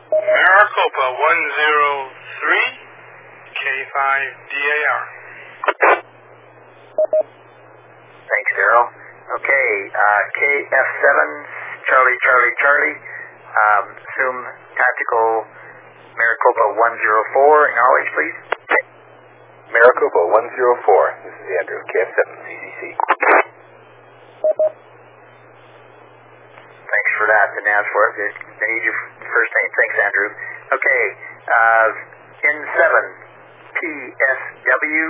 [0.08, 1.20] Maricopa 103,
[3.60, 4.00] K5
[4.48, 5.00] DAR.
[8.24, 8.88] Thanks, Daryl.
[9.36, 11.04] Okay, uh, KF7,
[11.92, 12.96] Charlie, Charlie, Charlie.
[13.52, 14.48] Um, assume
[14.80, 15.44] tactical
[16.16, 17.68] Maricopa 104.
[17.68, 18.36] Acknowledge, please.
[19.68, 21.20] Maricopa 104.
[21.28, 22.96] This is Andrew, KF7 CCC.
[26.88, 29.70] Thanks for that, to as for it, they need your first name.
[29.74, 30.30] Thanks, Andrew.
[30.70, 31.02] Okay,
[31.50, 31.88] uh,
[32.38, 32.94] N7,
[33.74, 35.04] PSW,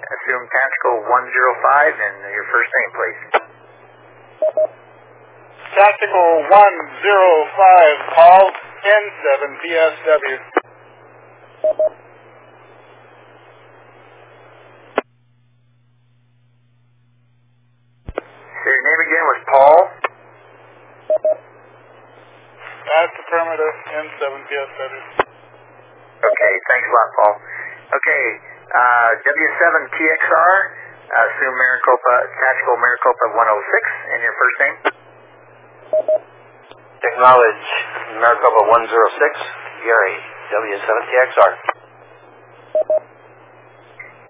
[0.00, 3.20] assume tactical 105, and your first name, please.
[5.76, 10.36] Tactical 105, Paul, N7 PSW.
[18.52, 20.11] So your name again was Paul?
[21.12, 25.28] That's affirmative, N7 PSW.
[26.22, 27.34] Okay, thanks a lot, Paul.
[27.92, 28.22] Okay,
[28.72, 30.54] uh, W7TXR,
[31.12, 33.44] assume Maricopa, tactical Maricopa 106,
[34.08, 34.76] and your first name?
[37.12, 37.64] Acknowledge
[38.16, 40.16] Maricopa 106, Gary,
[40.56, 41.52] W7TXR.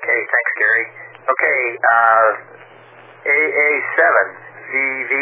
[0.03, 0.85] Okay, thanks, Gary.
[1.31, 2.29] Okay, uh,
[3.23, 4.03] AA7,
[4.66, 5.14] VV,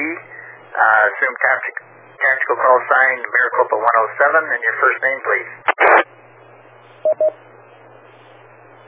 [0.80, 1.76] uh, assume tactic,
[2.16, 5.52] tactical call sign Maricopa 107, and your first name, please.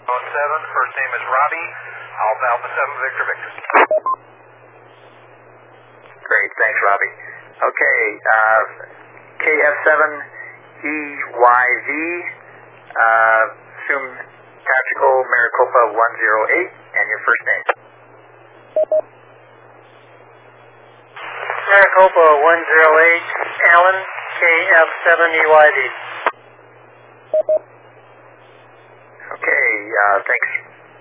[0.09, 1.69] 07, first name is Robbie,
[2.17, 3.53] Alpha Alpha 7 Victor Victor.
[6.33, 7.13] Great, thanks, Robbie.
[7.61, 8.89] Okay, uh,
[9.45, 11.89] KF7EYV,
[12.97, 14.17] uh, assume
[14.65, 19.12] tactical Maricopa 108, and your first name.
[21.63, 23.23] Maricopa 108,
[23.71, 23.99] Allen,
[24.43, 25.79] KF7EYD.
[29.33, 30.51] Okay, uh, thanks,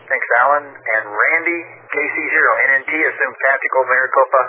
[0.06, 0.66] thanks, Alan.
[0.70, 1.60] And Randy,
[1.92, 4.42] KC0, NNT, assume tactical Maricopa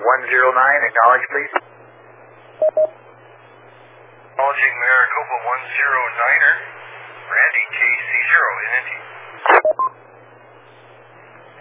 [0.00, 0.88] 109.
[0.88, 1.52] Acknowledge, please.
[4.32, 6.54] Acknowledging Maricopa 109er,
[7.28, 8.40] Randy KC0,
[8.72, 8.90] NNT.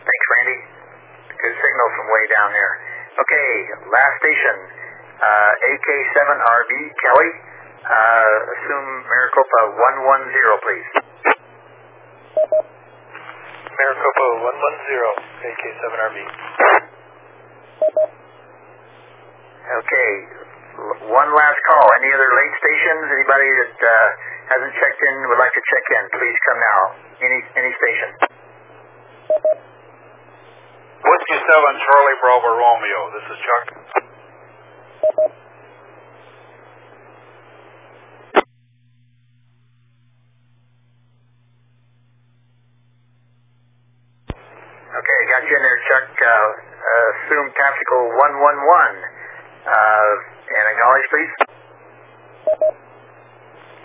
[0.02, 0.58] Thanks, Randy.
[1.42, 2.91] Good signal from way down there.
[3.12, 3.52] Okay,
[3.92, 4.56] last station,
[5.20, 7.32] uh, AK7RB, Kelly,
[7.84, 9.62] uh, assume Maricopa
[10.32, 10.88] 110, please.
[13.68, 16.18] Maricopa 110, AK7RB.
[19.76, 20.12] Okay,
[21.12, 21.86] one last call.
[22.00, 23.12] Any other late stations?
[23.12, 23.92] Anybody that uh,
[24.56, 26.82] hasn't checked in would like to check in, please come now.
[27.28, 28.10] Any any station.
[31.02, 33.00] Whiskey 7, Charlie Bravo Romeo.
[33.18, 33.66] This is Chuck.
[44.94, 46.06] Okay, got you in there, Chuck.
[46.22, 49.02] Uh, uh, assume tactical 111.
[49.66, 50.14] Uh,
[50.54, 51.34] and acknowledge, please.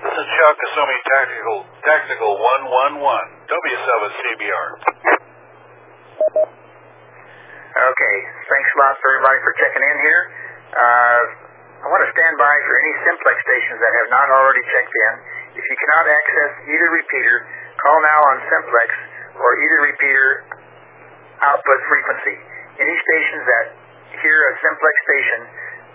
[0.05, 2.37] This is Chuck, assuming tactical tactical
[2.69, 3.89] 111, W7
[4.21, 5.16] CBR.
[7.97, 8.19] Okay,
[8.53, 10.23] thanks a lot for everybody for checking in here.
[10.69, 11.21] Uh,
[11.81, 15.13] I want to stand by for any simplex stations that have not already checked in.
[15.57, 17.49] If you cannot access either repeater,
[17.81, 18.89] call now on simplex
[19.41, 20.29] or either repeater
[21.41, 22.37] output frequency.
[22.85, 23.67] Any stations that
[24.21, 25.41] hear a simplex station,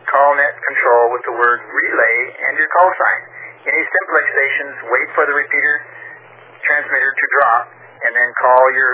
[0.10, 2.18] call net control with the word relay
[2.50, 3.22] and your call sign.
[3.70, 5.76] Any simplex stations, wait for the repeater
[6.66, 7.64] transmitter to drop
[8.02, 8.92] and then call your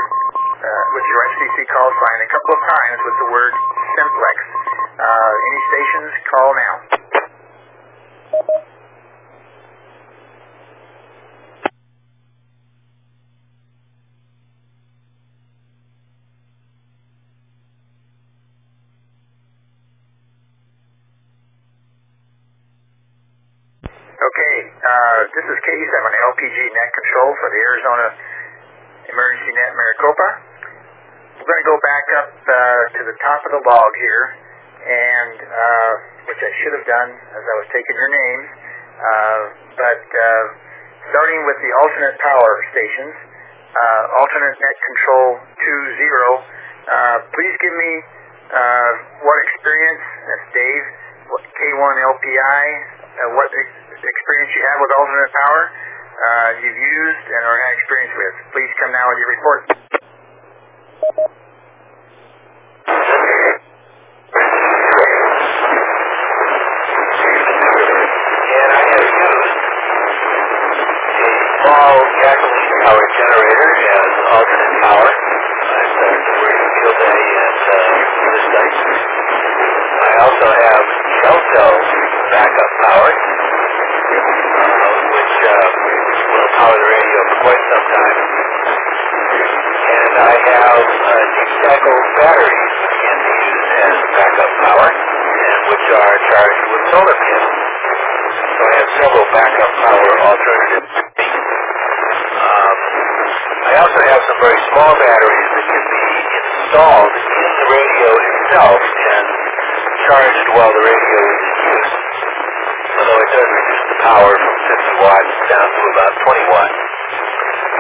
[0.58, 3.54] uh, with your FCC call sign a couple of times with the word
[3.96, 4.36] simplex.
[4.98, 6.76] Uh, any stations, call now.
[24.18, 28.06] Okay, uh, this is KE7 LPG net control for the Arizona
[29.98, 30.30] Maricopa.
[31.42, 32.54] We're going to go back up uh,
[32.94, 34.26] to the top of the log here,
[34.86, 35.92] and uh,
[36.30, 38.42] which I should have done as I was taking your name,
[38.98, 39.42] Uh,
[39.78, 40.46] but uh,
[41.10, 43.14] starting with the alternate power stations,
[43.74, 45.28] uh, alternate net control
[45.66, 45.98] 20.
[45.98, 47.92] Uh, please give me
[48.54, 48.92] uh,
[49.26, 50.86] what experience, that's Dave,
[51.30, 52.66] what K1 LPI,
[53.18, 55.62] uh, what ex- experience you have with alternate power
[56.18, 58.36] uh, you've used and or had experience with.
[58.54, 59.62] Please come now with your report.
[68.48, 69.58] and I have used
[71.08, 71.30] a
[71.62, 75.08] small gasoline powered generator as alternate power.
[75.08, 77.78] I've done the working field day at uh,
[78.18, 78.78] this site.
[79.98, 80.86] I also have
[81.22, 81.76] gel cell
[82.32, 85.68] backup power, uh, which uh,
[86.28, 88.18] will power the radio for quite some time.
[89.88, 95.60] And I have uh, deep cycle batteries which can be used as backup power and
[95.72, 97.58] which are charged with solar panels.
[98.38, 100.92] So I have several backup power alternatives.
[102.28, 102.78] Um,
[103.68, 108.82] I also have some very small batteries that can be installed in the radio itself
[108.82, 109.26] and
[110.08, 111.92] charged while the radio is in use.
[112.96, 116.80] Although it does reduce the power from 50 watts down to about 20 watts.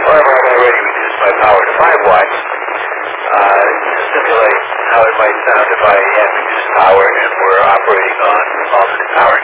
[0.03, 4.59] However, I've already reduced my power to 5 watts uh, to simulate
[4.91, 8.43] how it might sound if I had reduced power and were operating on
[8.75, 9.37] alternate power.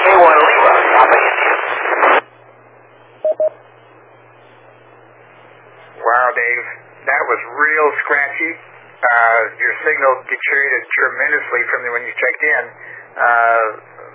[0.00, 1.54] K1 Lima, Papa India.
[6.00, 6.66] Wow, Dave,
[7.04, 8.75] that was real scratchy.
[8.96, 12.64] Uh, your signal deteriorated tremendously from the, when you checked in.
[13.12, 13.66] Uh,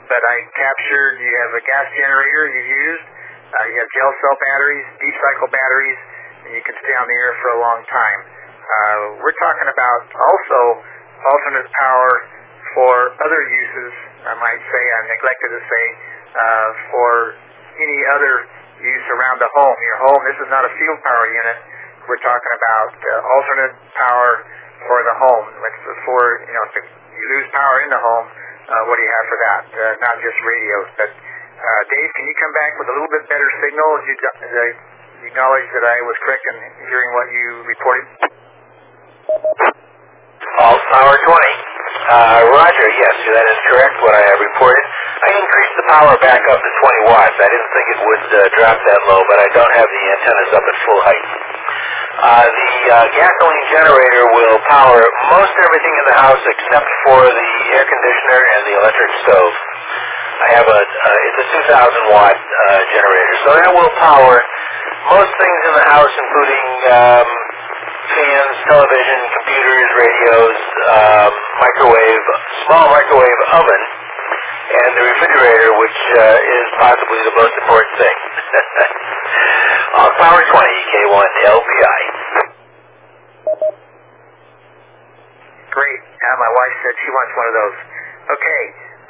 [0.10, 4.36] but I captured you have a gas generator you used, uh, you have gel cell
[4.42, 6.02] batteries, deep cycle batteries,
[6.44, 8.20] and you can stay on the air for a long time.
[8.26, 10.60] Uh, we're talking about also
[11.30, 12.12] alternate power
[12.74, 13.94] for other uses,
[14.26, 15.86] I might say, I neglected to say,
[16.34, 17.12] uh, for
[17.78, 18.34] any other
[18.82, 19.78] use around the home.
[19.78, 21.58] Your home, this is not a field power unit.
[22.10, 24.32] We're talking about uh, alternate power
[24.88, 25.46] for the home.
[26.06, 29.28] For, you know, if you lose power in the home, uh, what do you have
[29.30, 29.62] for that?
[29.70, 30.90] Uh, not just radios.
[30.98, 33.90] But, uh, Dave, can you come back with a little bit better signal?
[34.08, 34.32] You, uh,
[35.22, 36.58] you acknowledge that I was correct in
[36.90, 38.06] hearing what you reported?
[40.42, 41.38] Alt power 20.
[42.02, 44.84] Uh, Roger, yes, that is correct what I have reported.
[45.22, 46.72] I increased the power back up to
[47.06, 47.38] 20 watts.
[47.38, 50.52] I didn't think it would uh, drop that low, but I don't have the antennas
[50.58, 51.28] up at full height.
[52.22, 57.50] Uh, the uh, gasoline generator will power most everything in the house except for the
[57.78, 59.54] air conditioner and the electric stove.
[60.42, 64.36] I have a, uh, it's a 2,000 watt uh, generator, so that will power
[65.06, 67.28] most things in the house, including um,
[68.12, 70.58] fans, television, computers, radios,
[70.92, 71.32] um,
[71.64, 72.26] microwave,
[72.68, 73.82] small microwave oven,
[74.72, 78.18] and the refrigerator, which uh, is possibly the most important thing.
[80.00, 82.02] uh, Power 20, K1 LPI.
[85.72, 86.02] Great.
[86.04, 87.78] Uh, my wife said she wants one of those.
[88.28, 88.62] Okay.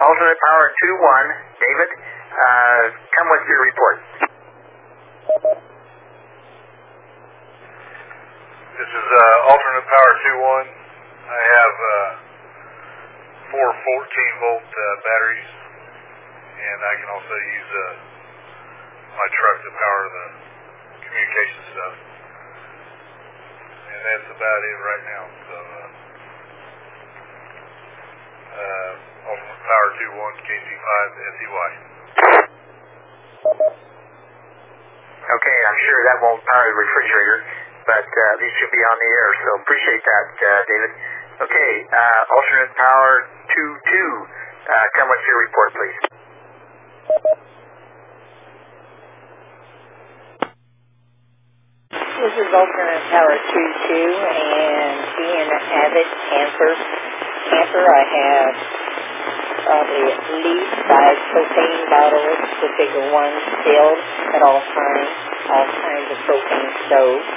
[0.02, 1.58] Alternate power 2-1.
[1.58, 1.90] David,
[2.34, 2.82] uh,
[3.18, 3.98] come with your report.
[8.72, 10.64] This is uh, alternate power 2-1.
[11.28, 12.08] I have uh,
[13.52, 15.52] four 14 volt uh, batteries,
[16.56, 17.84] and I can also use uh,
[19.12, 20.26] my truck to power the
[21.04, 21.96] communication stuff.
[23.92, 25.24] And that's about it right now.
[25.52, 25.88] So, uh,
[28.56, 28.92] uh,
[29.36, 30.92] alternate power 2-1, KG5,
[31.28, 31.72] SEY.
[35.22, 37.40] Okay, I'm sure that won't power the refrigerator,
[37.86, 40.92] but uh, least you'll be on the air, so appreciate that, uh, David.
[41.42, 43.94] Okay, uh, alternate power 2-2.
[44.62, 46.00] Uh, come with your report, please.
[52.22, 56.74] This is alternate power 2-2, and being an avid camper,
[57.50, 59.11] camper, I have
[59.72, 64.04] probably at least five propane bottles, the bigger ones filled
[64.36, 65.10] at all times,
[65.48, 67.28] all kinds of propane stoves.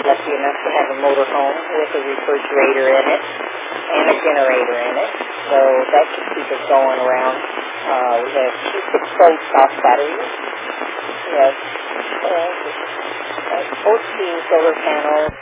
[0.00, 4.96] Lucky enough to have a motorhome with a refrigerator in it and a generator in
[4.96, 5.12] it,
[5.52, 5.60] so
[5.92, 7.36] that should keep us going around.
[7.36, 10.24] Uh, we have two six-volt soft batteries.
[10.24, 11.52] We have
[12.32, 15.36] uh, 14 solar panels.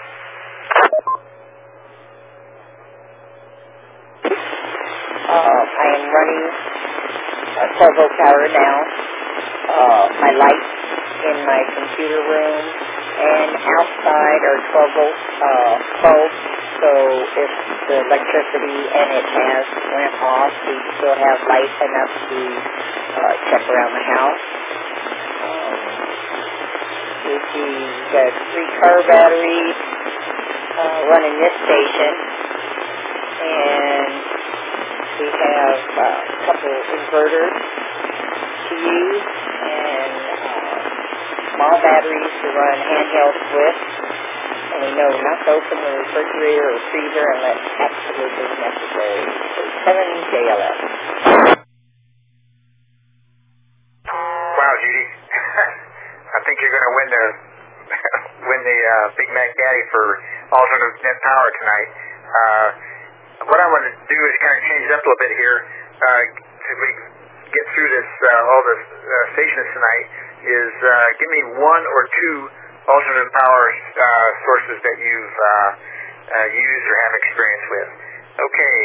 [4.27, 6.45] Uh, I am running
[7.63, 8.77] a 12 volt power now.
[9.71, 10.73] Uh, my lights
[11.31, 12.59] in my computer room
[13.17, 16.39] and outside are 12 volt uh, bulbs.
[16.77, 16.91] So
[17.39, 17.53] if
[17.87, 19.65] the electricity and it has
[19.95, 24.45] went off, we still have light enough to uh, check around the house.
[25.47, 25.79] Um,
[27.31, 29.79] we've got three car batteries
[30.77, 32.26] uh, running this station.
[33.41, 34.13] And
[35.21, 37.57] we have uh, a couple inverters
[38.69, 40.77] to use and uh,
[41.57, 43.79] small batteries to run handhelds with.
[44.67, 49.25] And we know not to open the refrigerator or freezer unless absolutely necessary.
[49.57, 50.79] So 7 JLS.
[54.07, 55.07] Wow, Judy.
[56.37, 57.25] I think you're going to win the
[58.51, 60.05] win the uh, Big Mac Daddy for
[60.53, 61.89] alternate net power tonight.
[62.27, 62.67] Uh,
[63.47, 65.59] what I want to do is kind of change it up a little bit here.
[65.97, 66.91] Uh, to we
[67.47, 70.07] get through this uh, all the uh, stations tonight
[70.47, 72.37] is uh, give me one or two
[72.91, 75.51] alternate power uh, sources that you've uh,
[76.27, 77.91] uh, used or have experience with.
[78.37, 78.79] Okay,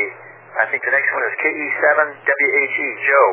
[0.61, 2.87] I think the next one is KE7WHE.
[3.01, 3.29] Joe.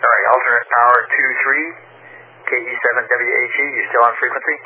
[0.00, 1.60] All right, alternate power 2-3,
[2.48, 4.56] KE7WHE, you still on frequency?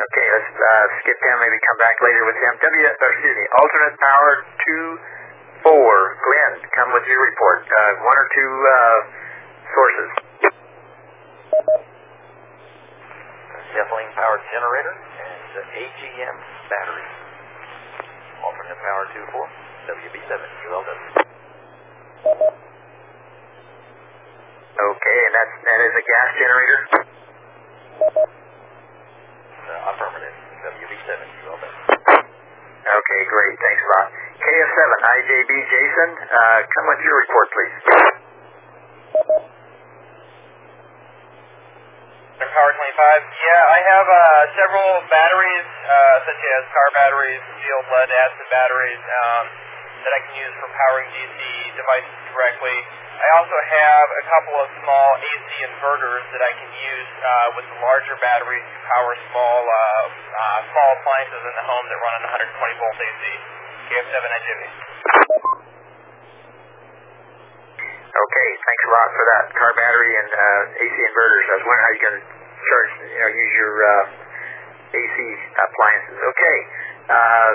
[0.00, 2.52] Okay, let's uh, skip him, maybe come back later with him.
[2.62, 4.30] W, excuse me, alternate power
[5.66, 7.66] 2-4, Glenn, come with your report.
[7.66, 8.98] Uh, one or two uh,
[9.74, 10.10] sources.
[13.70, 16.36] Definitely powered generator and the AGM
[16.70, 17.06] battery.
[18.42, 19.46] Alternate power 2 4,
[19.94, 20.32] WB7,
[20.70, 21.29] ULW.
[22.20, 22.36] Okay,
[25.24, 26.80] and that's, that is a gas generator?
[29.64, 30.36] Uh, affirmative,
[30.68, 31.64] WB7, ULW.
[32.80, 33.56] Okay, great.
[33.56, 34.12] Thanks a lot.
[34.36, 37.76] KF7, IJB Jason, uh, come with your report, please.
[42.40, 42.84] Power 25.
[43.30, 49.00] Yeah, I have uh, several batteries, uh, such as car batteries, sealed lead acid batteries,
[49.00, 49.69] um,
[50.04, 51.40] that I can use for powering DC
[51.76, 52.76] devices directly.
[53.20, 57.66] I also have a couple of small AC inverters that I can use uh, with
[57.68, 62.12] the larger batteries to power small uh, uh, small appliances in the home that run
[62.16, 63.24] on 120 volt AC.
[63.90, 64.62] KF7 IJV.
[68.10, 69.44] Okay, thanks a lot for that.
[69.54, 71.44] Car battery and uh, AC inverters.
[71.50, 72.26] I was wondering how going to
[72.70, 74.04] charge, you know, use your uh,
[74.94, 75.16] AC
[75.58, 76.18] appliances.
[76.22, 76.58] Okay.
[77.10, 77.50] Uh,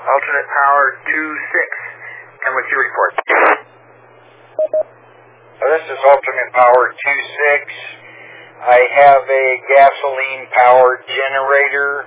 [0.00, 2.40] alternate power 2-6.
[2.40, 3.12] Come with your report.
[5.60, 8.00] This is alternate power 2-6.
[8.64, 12.04] I have a gasoline powered generator.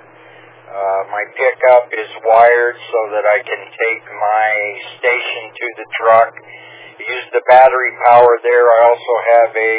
[0.73, 4.49] Uh, my pickup is wired so that I can take my
[4.97, 6.33] station to the truck.
[6.97, 8.65] Use the battery power there.
[8.73, 9.73] I also have a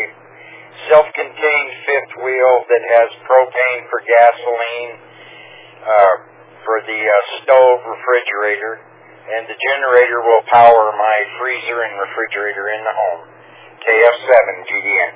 [0.91, 4.95] self-contained fifth wheel that has propane for gasoline
[5.83, 6.34] uh,
[6.65, 8.81] for the uh, stove refrigerator,
[9.25, 13.21] and the generator will power my freezer and refrigerator in the home.
[13.85, 14.33] KF7
[14.65, 15.12] GDN.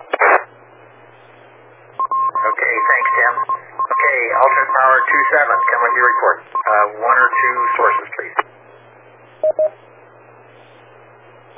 [2.38, 3.34] Okay, thanks, Tim.
[3.80, 5.48] Okay, alternate power 2-7.
[5.48, 6.38] Come with your report.
[6.52, 8.36] Uh, one or two sources, please.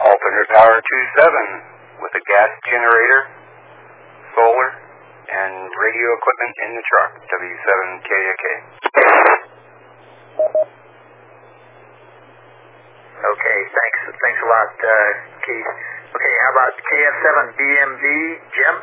[0.01, 3.21] Alternate power 27 with a gas generator,
[4.33, 4.71] solar,
[5.31, 7.13] and radio equipment in the truck.
[7.29, 9.40] W7KAK.
[13.21, 14.01] Okay, thanks.
[14.09, 15.13] Thanks a lot, uh,
[15.45, 15.71] Keith.
[16.17, 18.05] Okay, how about KF7 BMV,
[18.49, 18.75] Jim?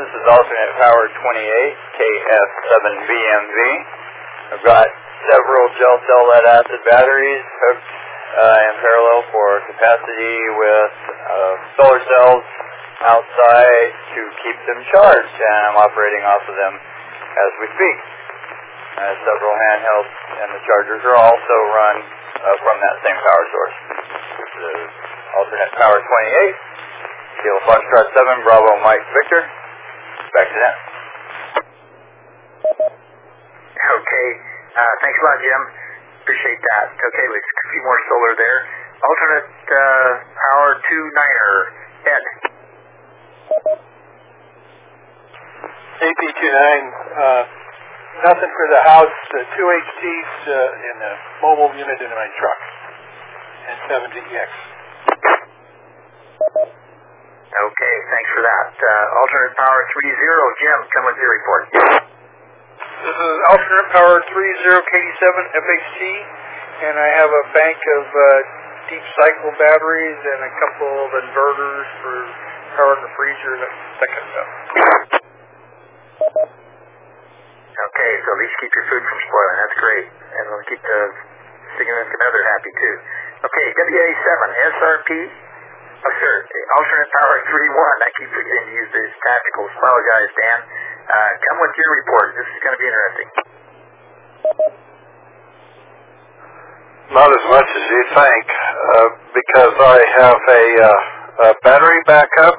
[0.00, 3.58] This is alternate power 28, KF7BMV.
[4.56, 4.88] I've got
[5.28, 7.84] several gel cell lead acid batteries hooked
[8.40, 12.44] uh, in parallel for capacity with uh, solar cells
[13.04, 16.80] outside to keep them charged, and I'm operating off of them
[17.30, 17.96] as we speak.
[19.00, 20.12] Have several handhelds,
[20.44, 23.76] and the chargers are also run uh, from that same power source.
[24.60, 24.92] Is
[25.40, 26.52] alternate power 28,
[27.40, 29.42] Kilo Foxtrot 7, Bravo Mike Victor.
[30.36, 30.76] Back to that.
[33.80, 34.28] Okay,
[34.76, 35.62] uh, thanks a lot, Jim.
[36.20, 36.86] Appreciate that.
[36.92, 38.60] Okay, let's a few more solar there.
[39.00, 41.56] Alternate uh, power 2-9er,
[42.04, 42.24] Ed.
[46.00, 46.56] AP29,
[47.12, 47.44] uh,
[48.24, 51.12] nothing for the house, uh, two HTs uh, in a
[51.44, 52.60] mobile unit in my truck,
[53.68, 54.48] and 70EX.
[57.52, 58.72] Okay, thanks for that.
[58.80, 60.08] Uh, alternate power 3-0,
[60.64, 61.68] Jim, come with your report.
[61.68, 66.00] This is alternate power 30KD7 FHT,
[66.80, 68.24] and I have a bank of uh,
[68.88, 72.14] deep cycle batteries and a couple of inverters for
[72.80, 75.19] power in the freezer, that, that kind of stuff.
[76.20, 79.56] Okay, so at least keep your food from spoiling.
[79.56, 80.06] That's great.
[80.08, 81.00] And we'll keep the
[81.80, 82.96] significant other happy too.
[83.40, 84.28] Okay, WA7,
[84.76, 85.10] SRP.
[86.00, 86.34] Oh, sir,
[86.76, 88.04] alternate power 3-1.
[88.04, 89.68] I keep forgetting to use these tacticals.
[89.80, 90.60] Apologize, Dan.
[91.08, 92.36] Uh, come with your report.
[92.36, 93.28] This is going to be interesting.
[97.10, 102.54] Not as much as you think, uh, because I have a, uh, a battery backup,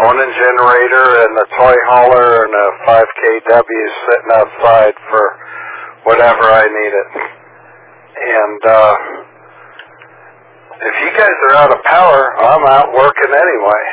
[0.00, 5.24] on generator, and a toy hauler, and a 5 kW sitting outside for
[6.04, 7.08] whatever I need it.
[8.14, 8.94] And uh,
[10.82, 13.84] if you guys are out of power, I'm out working anyway,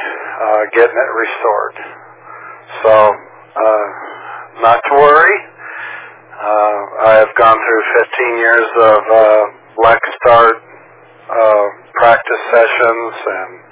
[0.41, 1.75] uh, getting it restored.
[2.83, 2.93] So,
[3.61, 3.87] uh,
[4.61, 5.37] not to worry.
[6.41, 7.83] Uh, I have gone through
[8.33, 9.43] 15 years of uh,
[9.77, 10.55] Black Start
[11.29, 13.70] uh, practice sessions, and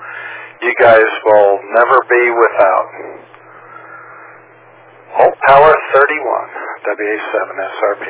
[0.61, 2.87] you guys will never be without.
[5.17, 6.03] Volt Power 31,
[6.85, 8.05] WA7 SRP.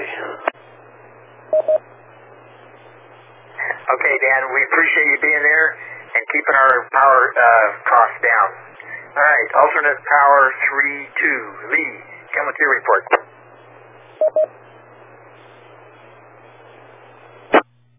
[3.89, 5.69] Okay, Dan, we appreciate you being there
[6.09, 8.49] and keeping our power uh, costs down.
[9.13, 10.41] All right, alternate power
[10.73, 11.73] 3-2.
[11.73, 11.93] Lee,
[12.33, 13.03] come with your report.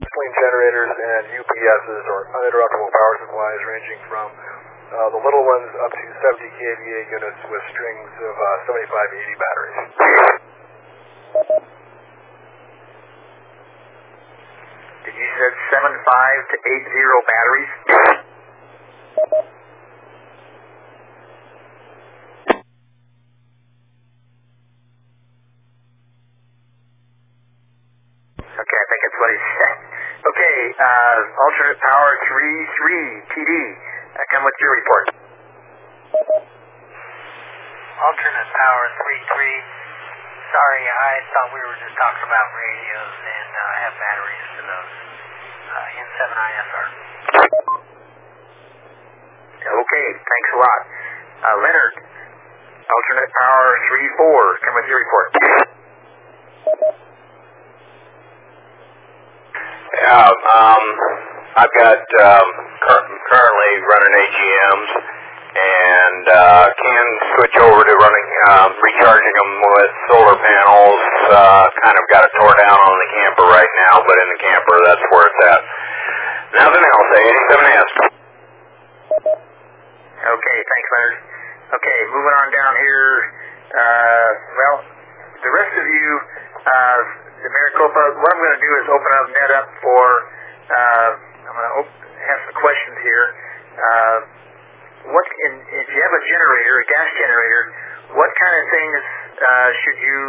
[0.01, 5.92] Between generators and UPSs or uninterruptible power supplies ranging from uh, the little ones up
[5.92, 6.07] to
[6.40, 9.76] 70 kVA units with strings of uh, 75 80 batteries.
[15.05, 16.96] Did you said 75 to 80
[17.28, 17.72] batteries?
[28.51, 29.76] Okay, I think that's what he said.
[30.20, 33.53] Okay, uh, alternate power 3-3, TD.
[34.11, 35.07] Uh, come with your report.
[38.01, 38.84] Alternate power
[39.38, 39.55] 3-3.
[40.51, 44.64] Sorry, I thought we were just talking about radios, and uh, I have batteries for
[44.66, 44.92] those.
[45.70, 46.86] Uh, N7ISR.
[49.70, 50.80] Okay, thanks a lot.
[51.40, 51.94] Uh, Leonard,
[52.82, 53.68] alternate power
[54.18, 54.66] 3-4.
[54.66, 55.80] Come with your report.
[60.01, 60.84] Yeah, um,
[61.61, 62.48] I've got um,
[62.88, 64.90] cur- currently running AGMs
[65.51, 71.01] and uh, can switch over to running um, recharging them with solar panels.
[71.28, 74.40] Uh, kind of got it tore down on the camper right now, but in the
[74.40, 75.62] camper, that's where it's at.
[76.64, 77.09] Nothing else.
[77.20, 77.90] A87S.
[80.20, 81.16] Okay, thanks, Leonard.
[81.76, 83.12] Okay, moving on down here.
[83.70, 84.76] Uh, well,
[85.44, 86.09] the rest of you,
[86.64, 87.01] uh,
[87.41, 90.05] the Maricopa, what I'm going to do is open up net up for,
[90.68, 91.11] uh,
[91.49, 93.26] I'm going to op- have some questions here.
[93.80, 94.18] Uh,
[95.16, 97.62] what, in, if you have a generator, a gas generator,
[98.12, 99.01] what kind of things
[99.41, 100.20] uh, should you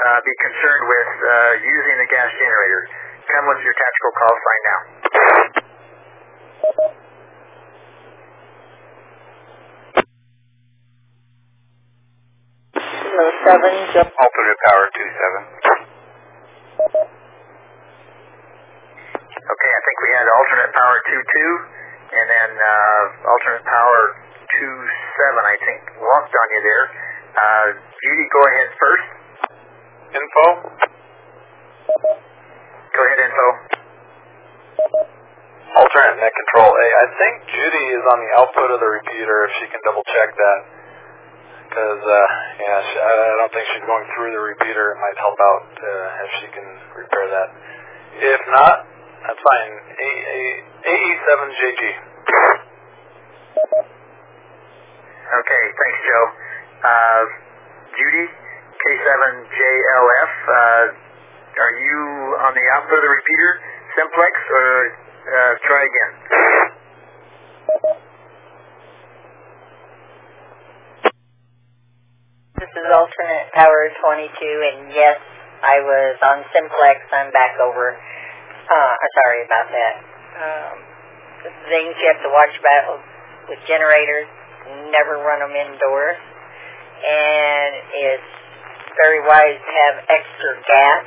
[0.00, 2.80] uh, be concerned with uh, using the gas generator?
[3.28, 4.80] Come with your tactical call sign now.
[13.44, 13.60] 7,
[13.92, 14.08] Joe.
[14.08, 15.83] Alternate power 27.
[16.84, 17.00] Okay,
[19.72, 21.16] I think we had alternate power 2-2,
[22.12, 24.20] and then uh, alternate power
[24.52, 24.60] 2-7,
[25.40, 26.84] I think, walked on you there.
[27.34, 27.66] Uh,
[28.04, 29.08] Judy, go ahead first.
[30.12, 30.76] Info?
[32.94, 33.48] Go ahead, info.
[35.74, 36.86] Alternate net control A.
[37.00, 40.36] I think Judy is on the output of the repeater if she can double check
[40.36, 40.60] that.
[41.74, 42.18] Because, uh,
[42.62, 44.94] yeah, she, I I don't think she's going through the repeater.
[44.94, 47.50] It might help out uh, if she can repair that.
[48.14, 48.86] If not,
[49.26, 49.72] that's fine.
[49.74, 50.38] A, A,
[50.86, 51.82] AE7JG.
[55.34, 56.26] Okay, thanks, Joe.
[56.78, 57.22] Uh,
[57.98, 58.26] Judy,
[58.78, 61.98] K7JLF, uh, are you
[62.38, 63.50] on the output of the repeater,
[63.98, 64.70] simplex, or
[65.26, 66.12] uh, try again?
[72.54, 75.18] This is alternate power 22, and yes,
[75.58, 77.02] I was on simplex.
[77.10, 77.98] I'm back over.
[77.98, 79.94] Uh, sorry about that.
[80.38, 80.74] Um,
[81.66, 83.02] things you have to watch about
[83.50, 84.30] with generators,
[84.94, 86.14] never run them indoors.
[86.14, 88.32] And it's
[89.02, 91.04] very wise to have extra gas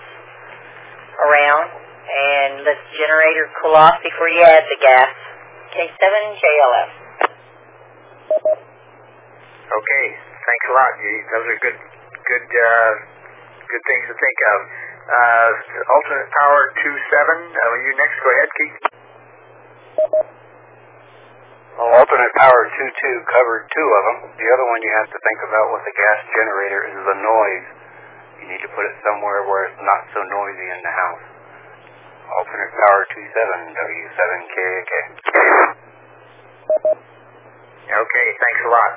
[1.15, 5.15] around and let the generator cool off before you add the gas.
[5.71, 6.91] K7JLF.
[9.67, 10.07] Okay,
[10.47, 11.21] thanks a lot, Judy.
[11.27, 11.77] Those are good,
[12.23, 12.91] good, uh,
[13.67, 14.59] good things to think of.
[15.07, 15.49] Uh,
[15.91, 18.77] alternate power 2-7, uh, you next, go ahead, Keith.
[21.77, 22.91] Well, alternate power 2-2
[23.27, 24.17] covered two of them.
[24.39, 27.67] The other one you have to think about with the gas generator is the noise.
[28.41, 31.25] You need to put it somewhere where it's not so noisy in the house.
[32.27, 33.31] Alternate power 27
[33.77, 34.93] W7KK.
[37.87, 38.91] Okay, thanks a lot.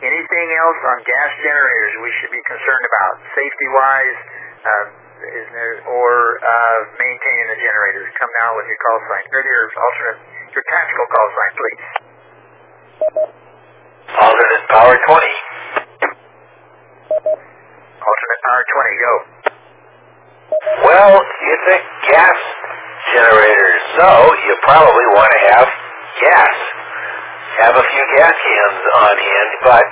[0.00, 4.18] Anything else on gas generators we should be concerned about, safety-wise,
[4.64, 4.84] uh,
[5.20, 8.08] is there, or uh, maintaining the generators?
[8.16, 10.20] Come now with your call sign, or your alternate,
[10.56, 11.84] your tactical call sign, please.
[14.08, 15.20] Alternate power 20.
[18.00, 19.12] Alternate power 20, go.
[20.88, 21.78] Well, it's a
[22.08, 22.38] gas
[23.12, 25.68] generator, so you probably want to have
[26.24, 26.56] gas.
[27.60, 29.84] Have a few gas cans on hand, but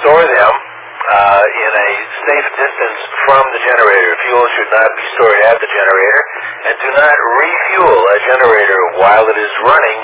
[0.00, 0.52] store them
[1.08, 1.90] uh, in a
[2.26, 4.12] safe distance from the generator.
[4.26, 6.22] Fuel should not be stored at the generator,
[6.68, 10.00] and do not refuel a generator while it is running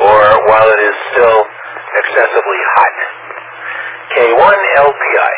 [0.00, 1.40] or while it is still
[1.98, 2.96] excessively hot.
[4.16, 4.56] K1
[4.86, 5.34] LPI.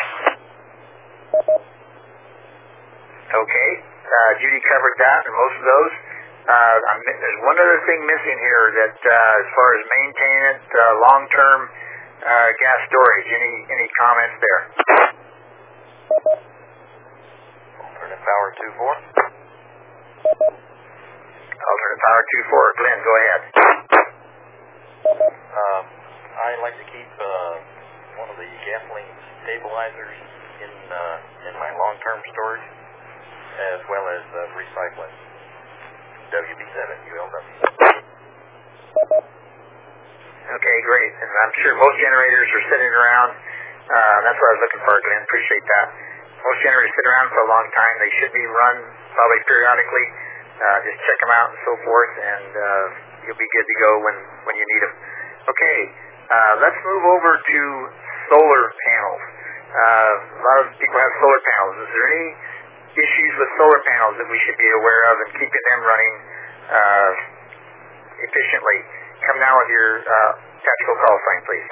[3.33, 5.93] Okay, uh, Judy covered that and most of those.
[6.43, 10.63] Uh, I'm, there's one other thing missing here that, uh, as far as maintaining it,
[10.75, 11.59] uh, long-term
[12.19, 13.27] uh, gas storage.
[13.31, 14.61] Any any comments there?
[17.79, 19.23] Alternate power 2-4.
[21.63, 22.65] Alternate power two four.
[22.75, 23.41] Glenn, go ahead.
[25.47, 25.83] Um,
[26.43, 27.55] I like to keep uh,
[28.19, 29.15] one of the gasoline
[29.47, 30.17] stabilizers
[30.59, 32.67] in uh, in my long-term storage,
[33.63, 35.22] as well as uh, recycling.
[36.33, 36.81] WB7
[37.13, 37.53] ULW.
[40.43, 41.13] Okay, great.
[41.21, 43.31] And I'm sure most generators are sitting around.
[43.85, 45.21] Uh, that's what I was looking for, Glenn.
[45.29, 45.87] Appreciate that.
[46.41, 47.93] Most generators sit around for a long time.
[48.01, 48.77] They should be run
[49.13, 50.05] probably periodically.
[50.57, 52.85] Uh, just check them out and so forth, and uh,
[53.25, 54.17] you'll be good to go when,
[54.49, 54.93] when you need them.
[55.49, 55.77] Okay,
[56.33, 57.59] uh, let's move over to
[58.33, 59.23] solar panels.
[59.73, 61.73] Uh, a lot of people have solar panels.
[61.77, 62.27] Is there any
[62.93, 66.13] issues with solar panels that we should be aware of and keeping them running
[66.69, 67.11] uh,
[68.21, 68.79] efficiently?
[69.25, 70.31] Come now with your uh,
[70.61, 71.67] tactical call sign, please.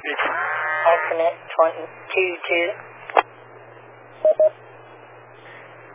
[0.00, 2.99] Alternate 22-2.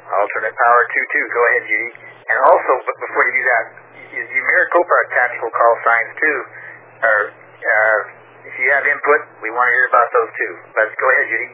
[0.05, 1.33] Alternate power 2-2.
[1.33, 1.89] Go ahead, Judy.
[2.25, 3.65] And also, but before you do that,
[4.15, 6.37] you Maricopa tactical call signs too.
[7.05, 7.97] Or, uh,
[8.45, 10.53] if you have input, we want to hear about those too.
[10.77, 11.49] Let's go ahead, Judy.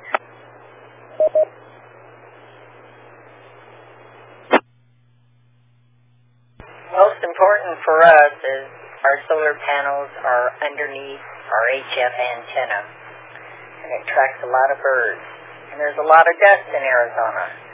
[6.92, 8.64] Most important for us is
[9.02, 12.82] our solar panels are underneath our HF antenna.
[12.84, 15.24] And it attracts a lot of birds.
[15.72, 17.71] And there's a lot of dust in Arizona.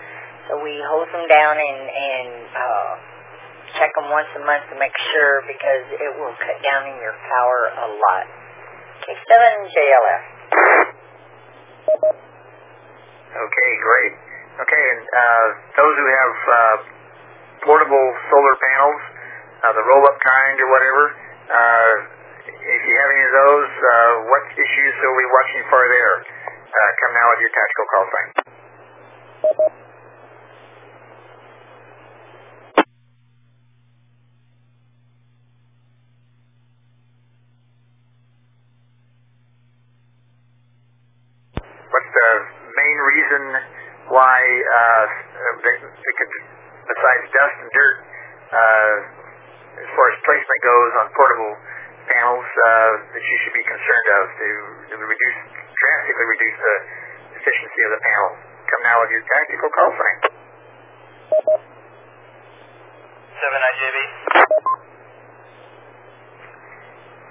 [0.48, 2.92] So we hose them down and, and uh,
[3.76, 7.16] check them once a month to make sure because it will cut down in your
[7.28, 8.26] power a lot.
[9.04, 10.24] K7JLF.
[13.28, 14.14] Okay, great.
[14.58, 16.76] Okay, and uh, those who have uh,
[17.62, 19.02] portable solar panels,
[19.62, 21.04] uh, the roll-up kind or whatever,
[21.52, 21.94] uh,
[22.48, 26.16] if you have any of those, uh, what issues are we watching for there?
[26.68, 28.30] Uh, come now with your tactical call sign.
[41.88, 42.30] What's the
[42.76, 43.44] main reason
[44.18, 45.06] why, uh,
[45.62, 46.32] they, they could,
[46.90, 47.98] besides dust and dirt,
[48.50, 48.96] uh,
[49.78, 51.54] as far as placement goes on portable
[52.10, 54.50] panels, uh, that you should be concerned of to,
[54.90, 56.76] to reduce, drastically reduce the
[57.38, 58.30] efficiency of the panel?
[58.74, 60.18] Come now with your tactical call sign.
[63.38, 63.98] 7 IJB.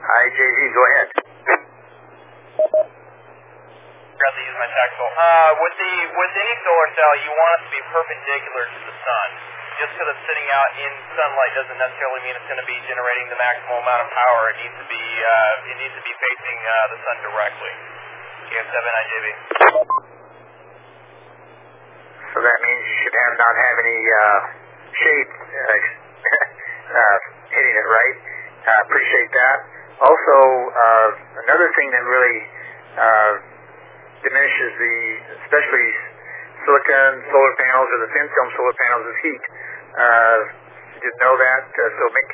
[0.06, 1.08] IJV, go ahead.
[4.26, 5.06] To use my tactical.
[5.06, 5.75] Uh, with
[6.16, 9.28] with any solar cell, you want it to be perpendicular to the sun.
[9.76, 13.28] Just because it's sitting out in sunlight doesn't necessarily mean it's going to be generating
[13.28, 14.40] the maximum amount of power.
[14.48, 17.72] It needs to be uh, it needs to be facing uh, the sun directly.
[18.48, 19.26] KF7 IJB.
[22.32, 24.38] So that means you should have not have any uh,
[24.96, 25.76] shade uh,
[26.96, 27.16] uh,
[27.52, 28.16] hitting it, right?
[28.64, 29.56] Uh, appreciate that.
[30.00, 30.36] Also,
[30.72, 31.08] uh,
[31.48, 32.38] another thing that really
[32.96, 33.32] uh,
[34.26, 34.94] diminishes the,
[35.46, 35.88] especially
[36.66, 39.44] silicon solar panels or the thin film solar panels, is heat.
[39.94, 40.38] Uh,
[40.98, 42.30] didn't know that, uh, so make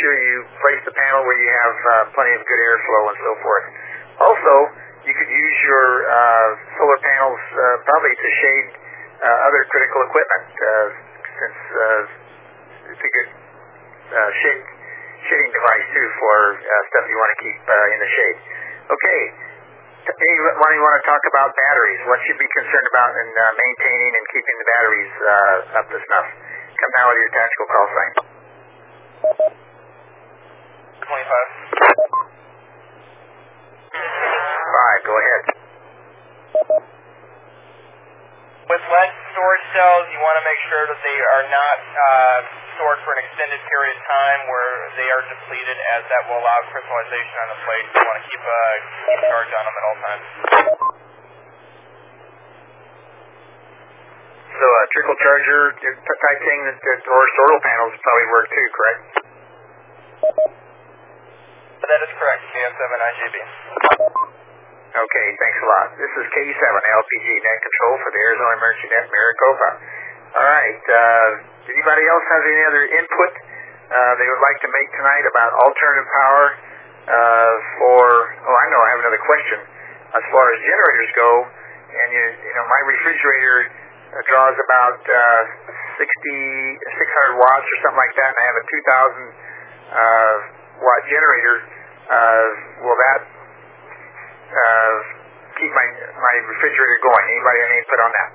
[0.00, 3.32] sure you place the panel where you have uh, plenty of good airflow and so
[3.44, 3.66] forth.
[4.24, 4.54] Also,
[5.04, 6.48] you could use your uh,
[6.80, 8.68] solar panels uh, probably to shade
[9.20, 10.86] uh, other critical equipment, uh,
[11.38, 13.30] since uh, it's a good
[14.14, 14.64] uh, shade,
[15.28, 18.38] shading device too for uh, stuff you want to keep uh, in the shade.
[18.84, 19.20] Okay.
[20.04, 22.00] T- Anyone you want to talk about batteries?
[22.04, 25.96] What should be concerned about in uh, maintaining and keeping the batteries uh, up to
[25.96, 26.26] snuff?
[26.76, 28.12] Come now with your tactical call sign.
[31.08, 32.04] 25.
[34.76, 35.42] Five, go ahead.
[38.64, 42.38] With lead storage cells, you want to make sure that they are not uh,
[42.72, 46.58] stored for an extended period of time where they are depleted, as that will allow
[46.72, 47.86] crystallization on the plate.
[47.92, 48.62] You want to keep a
[49.04, 50.24] keep charge on them at all times.
[54.48, 59.02] So a trickle charger uh, t- type thing that, solar panels probably work too, correct?
[61.84, 62.42] That is correct.
[62.48, 63.36] KF7IJB.
[64.94, 65.90] Okay, thanks a lot.
[65.98, 69.70] This is K7 LPG Net Control for the Arizona Emergency Net Maricopa.
[70.38, 70.82] All right.
[70.86, 71.30] Uh,
[71.66, 73.32] anybody else have any other input
[73.90, 76.44] uh, they would like to make tonight about alternative power
[77.10, 78.02] uh, for?
[78.38, 78.80] Oh, I know.
[78.86, 79.66] I have another question.
[80.14, 83.74] As far as generators go, and you, you know, my refrigerator
[84.30, 85.42] draws about uh,
[85.98, 89.26] 60, 600 watts or something like that, and I have a 2,000
[89.90, 90.34] uh,
[90.86, 91.82] watt generator.
[92.06, 93.33] Uh, will that
[96.14, 97.24] my refrigerator going?
[97.30, 98.30] Anybody have any input on that?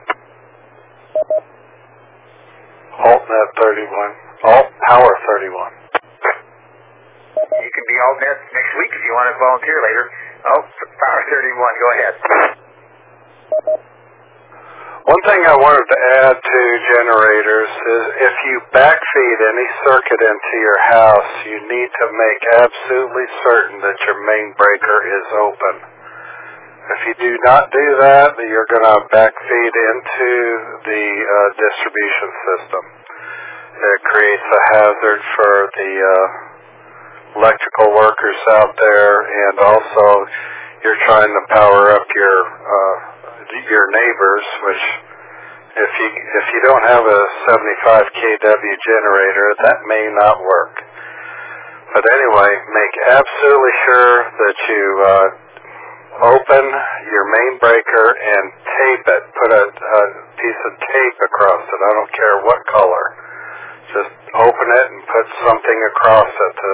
[2.99, 4.29] AltNet 31.
[4.39, 5.89] Alt Power 31.
[7.39, 10.05] You can be altnet next week if you want to volunteer later.
[10.47, 12.15] Oh, Power 31, go ahead.
[15.09, 16.61] One thing I wanted to add to
[16.95, 23.27] generators is if you backfeed any circuit into your house, you need to make absolutely
[23.43, 25.98] certain that your main breaker is open.
[26.89, 30.31] If you do not do that, you're going to backfeed into
[30.89, 32.83] the uh, distribution system.
[33.77, 36.25] It creates a hazard for the uh,
[37.37, 40.05] electrical workers out there, and also
[40.81, 42.95] you're trying to power up your uh,
[43.69, 44.83] your neighbors, which
[45.77, 47.21] if you if you don't have a
[47.53, 50.73] 75 kW generator, that may not work.
[51.93, 55.48] But anyway, make absolutely sure that you uh,
[56.19, 56.63] open
[57.09, 59.23] your main breaker and tape it.
[59.39, 60.01] Put a, a
[60.39, 61.79] piece of tape across it.
[61.79, 63.05] I don't care what color.
[63.95, 66.71] Just open it and put something across it to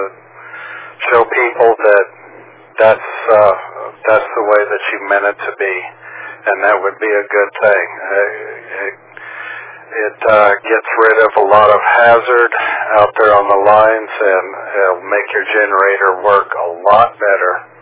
[1.10, 2.06] show people that
[2.78, 3.54] that's uh,
[4.08, 5.76] that's the way that you meant it to be,
[6.52, 7.86] and that would be a good thing.
[8.84, 8.94] It
[9.96, 12.52] it uh, gets rid of a lot of hazard
[13.00, 17.75] out there on the lines, and it'll make your generator work a lot better.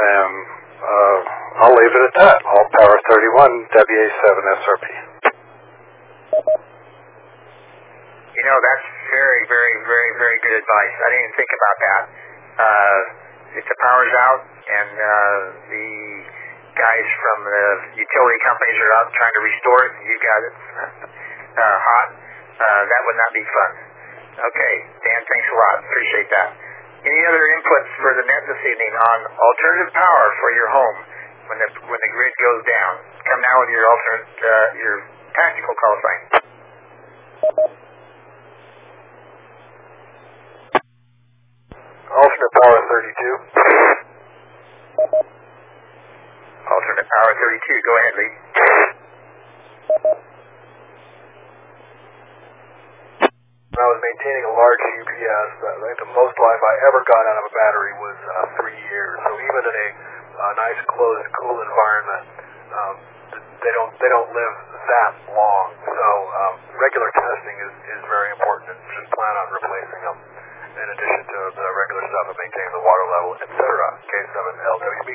[0.00, 0.34] And
[0.80, 1.18] uh,
[1.60, 2.38] I'll leave it at that.
[2.40, 4.26] All Power 31 WA7
[4.64, 4.86] SRP.
[8.30, 10.94] You know, that's very, very, very, very good advice.
[10.96, 12.02] I didn't even think about that.
[12.56, 13.00] Uh,
[13.60, 15.38] if the power's out and uh,
[15.68, 15.88] the
[16.78, 17.66] guys from the
[18.00, 20.54] utility companies are out trying to restore it you got it
[21.60, 23.72] uh, hot, uh, that would not be fun.
[24.40, 24.74] Okay,
[25.04, 25.76] Dan, thanks a lot.
[25.84, 26.48] Appreciate that.
[27.00, 30.98] Any other inputs for the net this evening on alternative power for your home
[31.48, 32.92] when the when the grid goes down?
[33.24, 35.00] Come now with your alternate uh, your
[35.32, 36.20] tactical call sign.
[42.04, 43.48] Alternate power 32.
[46.68, 47.80] Alternate power 32.
[47.80, 48.32] Go ahead, Lee.
[53.80, 57.38] I was maintaining a large UPS, I think the most life I ever got out
[57.40, 59.16] of a battery was uh, three years.
[59.24, 59.88] So even in a
[60.36, 62.24] uh, nice, closed, cool environment,
[62.76, 62.94] um,
[63.32, 64.54] they don't they don't live
[64.84, 65.66] that long.
[65.80, 70.18] So um, regular testing is, is very important, and just plan on replacing them.
[70.76, 73.64] In addition to the regular stuff of maintaining the water level, etc.
[74.04, 75.10] K7LWB.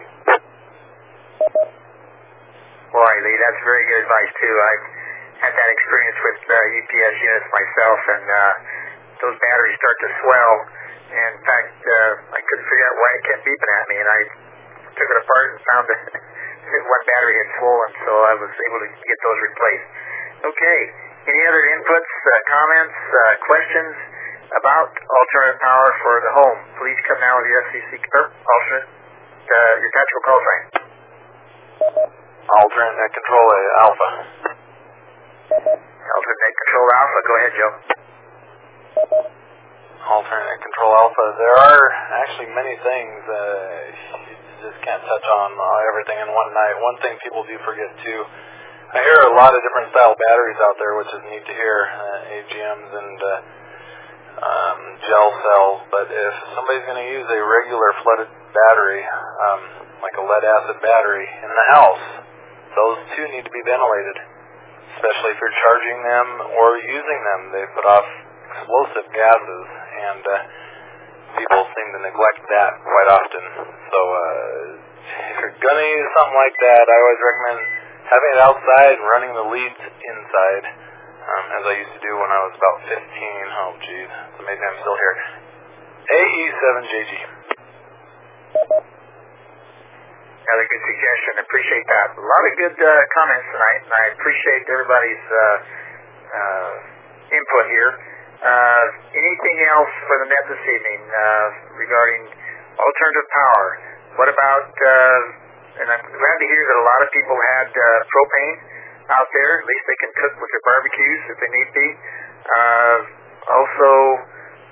[2.98, 4.56] Boy, Lee, that's very good advice too.
[4.58, 5.05] I've
[5.42, 8.54] had that experience with uh, UPS units myself, and uh,
[9.22, 10.56] those batteries start to swell.
[11.06, 14.10] And in fact, uh, I couldn't figure out why it kept beeping at me, and
[14.10, 14.20] I
[14.96, 16.02] took it apart and found that
[16.96, 19.88] one battery had swollen, so I was able to get those replaced.
[20.46, 20.80] Okay,
[21.26, 23.96] any other inputs, uh, comments, uh, questions
[24.62, 26.60] about alternate power for the home?
[26.78, 30.64] Please come now with your FCC alternate, uh, your tactical call sign.
[32.46, 34.55] Alternate control uh, alpha.
[35.46, 37.20] Alternate control alpha.
[37.22, 37.74] Go ahead, Joe.
[40.06, 41.26] alternate control alpha.
[41.38, 41.86] There are
[42.26, 43.18] actually many things.
[43.30, 43.38] Uh,
[44.26, 44.36] you
[44.66, 46.74] just can't touch on uh, everything in one night.
[46.82, 48.22] One thing people do forget too.
[48.90, 51.78] I hear a lot of different style batteries out there, which is neat to hear.
[51.94, 53.30] Uh, AGMs and uh,
[54.50, 55.80] um, gel cells.
[55.94, 59.62] But if somebody's going to use a regular flooded battery, um,
[60.02, 62.06] like a lead acid battery, in the house,
[62.74, 64.18] those two need to be ventilated,
[64.96, 67.42] especially if you're charging them or using them.
[67.52, 68.08] They put off
[68.56, 69.66] explosive gases,
[70.10, 70.36] and uh,
[71.40, 73.44] people seem to neglect that quite often.
[73.92, 74.64] So uh,
[75.06, 77.60] if you're to use something like that, I always recommend
[78.06, 80.66] having it outside and running the leads inside,
[81.26, 82.96] um, as I used to do when I was about 15.
[82.96, 84.12] Oh, geez.
[84.38, 85.16] So maybe I'm still here.
[86.06, 87.14] AE7JG.
[90.46, 91.32] Another good suggestion.
[91.42, 92.08] Appreciate that.
[92.14, 95.42] A lot of good uh, comments tonight, and I appreciate everybody's uh,
[96.30, 96.74] uh,
[97.34, 97.92] input here.
[98.46, 101.48] Uh, anything else for the net this evening uh,
[101.82, 102.30] regarding
[102.78, 103.66] alternative power?
[104.22, 107.68] What about, uh, and I'm glad to hear that a lot of people had
[108.06, 108.58] propane
[109.18, 109.52] out there.
[109.58, 111.88] At least they can cook with their barbecues if they need be.
[113.50, 113.92] Also,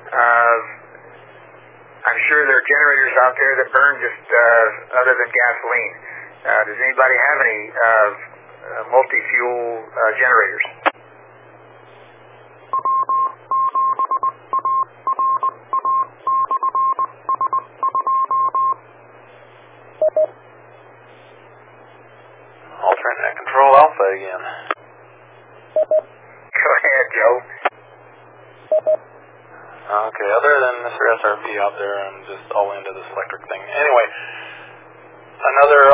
[0.05, 0.57] uh,
[2.03, 5.93] I'm sure there are generators out there that burn just uh, other than gasoline.
[6.41, 10.65] Uh, does anybody have any uh, uh, multi-fuel uh, generators?
[22.81, 24.43] Alternate control alpha again.
[26.49, 27.37] Go ahead, Joe.
[29.93, 31.03] Okay, other than Mr.
[31.21, 33.61] SRP out there, I'm just all into this electric thing.
[33.61, 34.07] Anyway,
[35.37, 35.93] another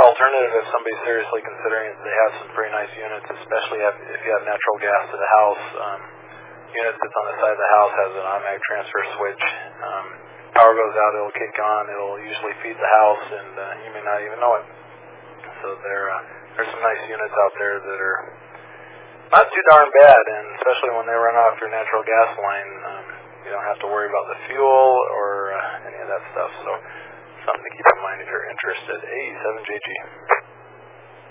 [0.90, 4.78] somebody's seriously considering they have some pretty nice units, especially if, if you have natural
[4.82, 5.66] gas to the house.
[5.78, 6.00] Um,
[6.74, 9.44] unit that's on the side of the house has an automatic transfer switch.
[9.86, 10.06] Um,
[10.58, 14.02] power goes out, it'll kick on, it'll usually feed the house, and uh, you may
[14.02, 14.66] not even know it.
[15.62, 16.24] So there, uh,
[16.58, 18.20] there's some nice units out there that are
[19.30, 23.06] not too darn bad, and especially when they run off your natural gas line, um,
[23.46, 24.90] you don't have to worry about the fuel
[25.22, 26.50] or uh, any of that stuff.
[26.66, 26.70] So
[27.46, 28.98] something to keep in mind if you're interested.
[29.06, 30.29] A7JG.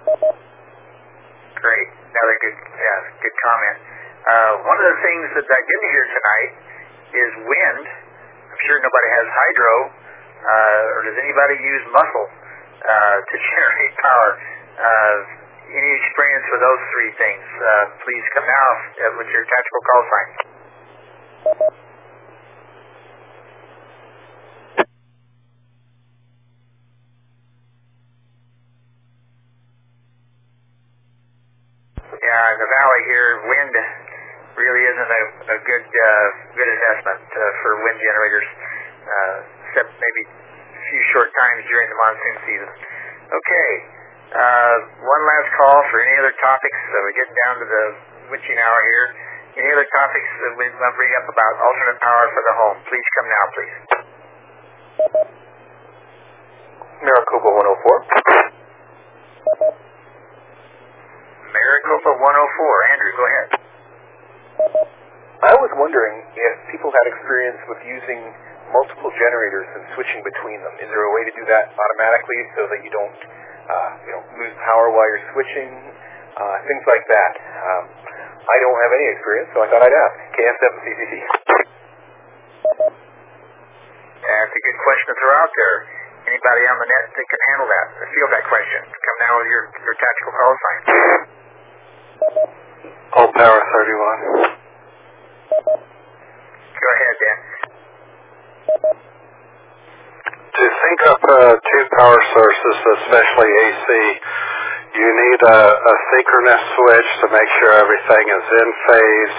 [0.08, 1.88] Great.
[2.08, 3.78] Another good, yeah, good comment.
[4.24, 6.52] Uh, one of the things that I didn't hear tonight
[7.12, 7.84] is wind.
[8.48, 9.72] I'm sure nobody has hydro,
[10.48, 14.30] uh, or does anybody use muscle uh, to generate power?
[14.78, 15.16] Uh,
[15.76, 17.44] any experience with those three things?
[17.60, 18.68] Uh, please come now
[19.20, 20.28] with your tactical call sign.
[32.08, 33.74] Yeah, in the valley here, wind
[34.54, 35.22] really isn't a,
[35.54, 38.46] a good uh, good investment uh, for wind generators,
[39.06, 39.36] uh,
[39.70, 42.70] except maybe a few short times during the monsoon season.
[43.34, 43.70] Okay,
[44.34, 46.78] uh, one last call for any other topics.
[46.90, 47.84] Uh, we're getting down to the
[48.30, 49.06] witching hour here.
[49.58, 52.78] Any other topics that we want to bring up about alternate power for the home?
[52.86, 53.74] Please come now, please.
[57.02, 59.87] Maricopa 104.
[61.58, 62.92] Maricopa 104.
[62.94, 63.48] Andrew, go ahead.
[65.38, 68.20] I was wondering if people had experience with using
[68.70, 70.74] multiple generators and switching between them.
[70.78, 73.18] Is there a way to do that automatically so that you don't,
[73.66, 75.70] uh, you know, lose power while you're switching?
[76.38, 77.32] Uh, things like that.
[77.42, 77.84] Um,
[78.46, 80.14] I don't have any experience, so I thought I'd ask.
[80.38, 81.12] KF7CCC.
[84.22, 85.76] That's a good question to throw out there.
[86.30, 88.80] Anybody on the net that can handle that, field that question.
[88.86, 91.37] Come down with your, your tactical call sign.
[92.18, 94.58] All power 31.
[96.74, 97.38] Go ahead, Dan.
[100.58, 103.86] To sync up uh, two power sources, especially AC,
[104.98, 109.36] you need a, a synchronous switch to make sure everything is in phase,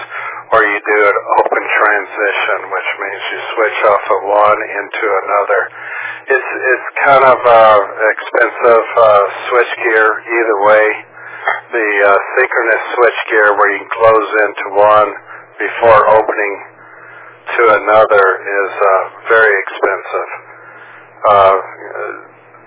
[0.56, 5.60] or you do an open transition, which means you switch off of one into another.
[6.32, 7.80] It's it's kind of uh,
[8.16, 11.09] expensive uh, switch gear either way.
[11.40, 15.10] The uh, synchronous switch gear where you can close into one
[15.56, 16.54] before opening
[17.56, 18.92] to another is uh,
[19.28, 20.30] very expensive.
[21.20, 21.56] Uh,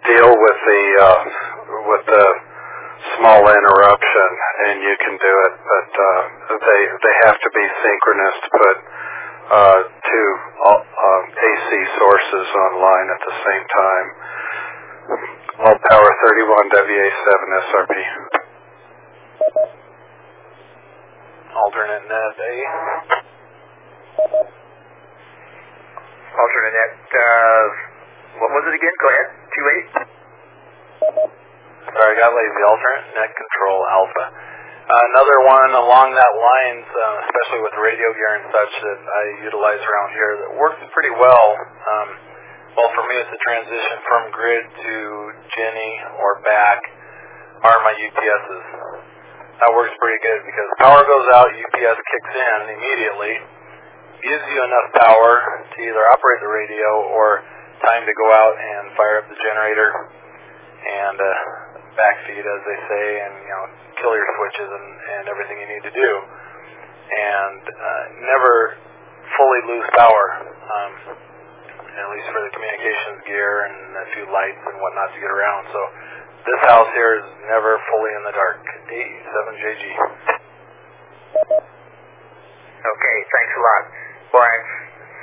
[0.10, 1.22] deal with the uh,
[1.90, 2.26] with the
[3.18, 4.30] small interruption,
[4.68, 5.54] and you can do it.
[5.62, 6.22] But uh,
[6.58, 8.78] they they have to be synchronous to put
[9.54, 10.30] uh, two
[10.66, 11.70] uh, AC
[12.02, 14.08] sources online at the same time.
[15.62, 17.32] All power 31 WA7
[17.70, 18.43] SRP.
[21.54, 22.54] Alternate net A.
[26.34, 27.64] alternate net, uh,
[28.42, 28.96] what was it again?
[28.98, 29.30] Go ahead.
[29.94, 30.10] 28?
[31.94, 32.62] Sorry, I got lazy.
[32.66, 34.26] Alternate net control alpha.
[34.84, 39.24] Uh, another one along that lines, uh, especially with radio gear and such that I
[39.48, 41.48] utilize around here that works pretty well.
[41.56, 42.08] Um,
[42.76, 44.96] well, for me, it's a transition from grid to
[45.56, 46.84] Jenny or back
[47.64, 49.13] are my UPSs.
[49.62, 53.34] That works pretty good because power goes out, UPS kicks in immediately,
[54.26, 55.34] gives you enough power
[55.74, 57.46] to either operate the radio or
[57.86, 59.90] time to go out and fire up the generator
[60.84, 61.32] and uh,
[61.96, 63.66] backfeed, as they say, and you know
[64.02, 66.12] kill your switches and, and everything you need to do,
[67.14, 68.54] and uh, never
[69.38, 70.26] fully lose power.
[70.50, 70.94] Um,
[71.94, 75.64] at least for the communications gear and a few lights and whatnot to get around.
[75.70, 75.82] So
[76.44, 78.60] this house here is never fully in the dark.
[78.92, 79.84] 87JG.
[82.84, 83.84] Okay, thanks a lot.
[84.36, 84.44] Well,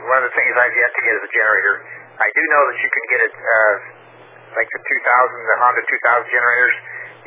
[0.09, 1.75] one of the things I've yet to get is a generator.
[2.21, 3.75] I do know that you can get it, uh,
[4.57, 6.77] like the 2000, the Honda 2000 generators,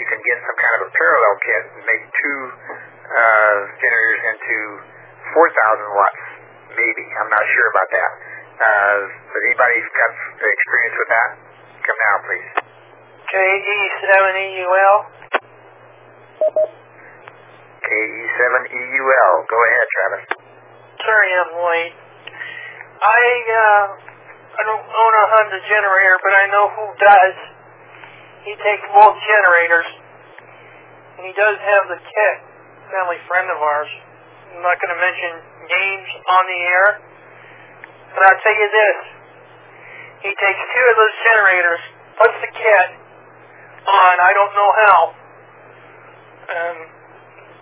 [0.01, 2.39] you can get some kind of a parallel kit and make two
[3.13, 4.57] uh, generators into
[5.37, 6.23] 4,000 watts,
[6.73, 7.05] maybe.
[7.21, 8.11] I'm not sure about that.
[8.57, 11.29] Uh, has anybody got experience with that?
[11.85, 12.72] Come now, please.
[13.33, 14.95] KE7EUL.
[17.81, 19.33] KE7EUL.
[19.49, 20.23] Go ahead, Travis.
[21.01, 21.97] Sorry I'm late.
[23.01, 23.85] I, uh,
[24.53, 27.35] I don't own a Honda generator, but I know who does.
[28.45, 29.89] He takes both generators,
[31.17, 32.35] and he does have the kit.
[32.93, 33.89] Family friend of ours.
[34.53, 35.41] I'm not going to mention
[35.73, 36.87] names on the air,
[38.13, 38.97] but I'll tell you this.
[40.21, 41.81] He takes two of those generators,
[42.21, 43.02] puts the kit
[43.87, 44.99] on, I don't know how.
[46.43, 46.77] Um,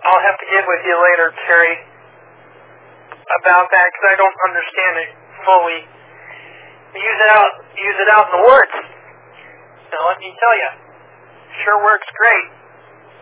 [0.02, 1.74] I'll have to get with you later, Terry,
[3.42, 5.10] about that because I don't understand it
[5.46, 5.80] fully.
[6.92, 8.76] Use it out, use it out in the woods.
[9.94, 10.70] Now let me tell you,
[11.64, 12.48] sure works great.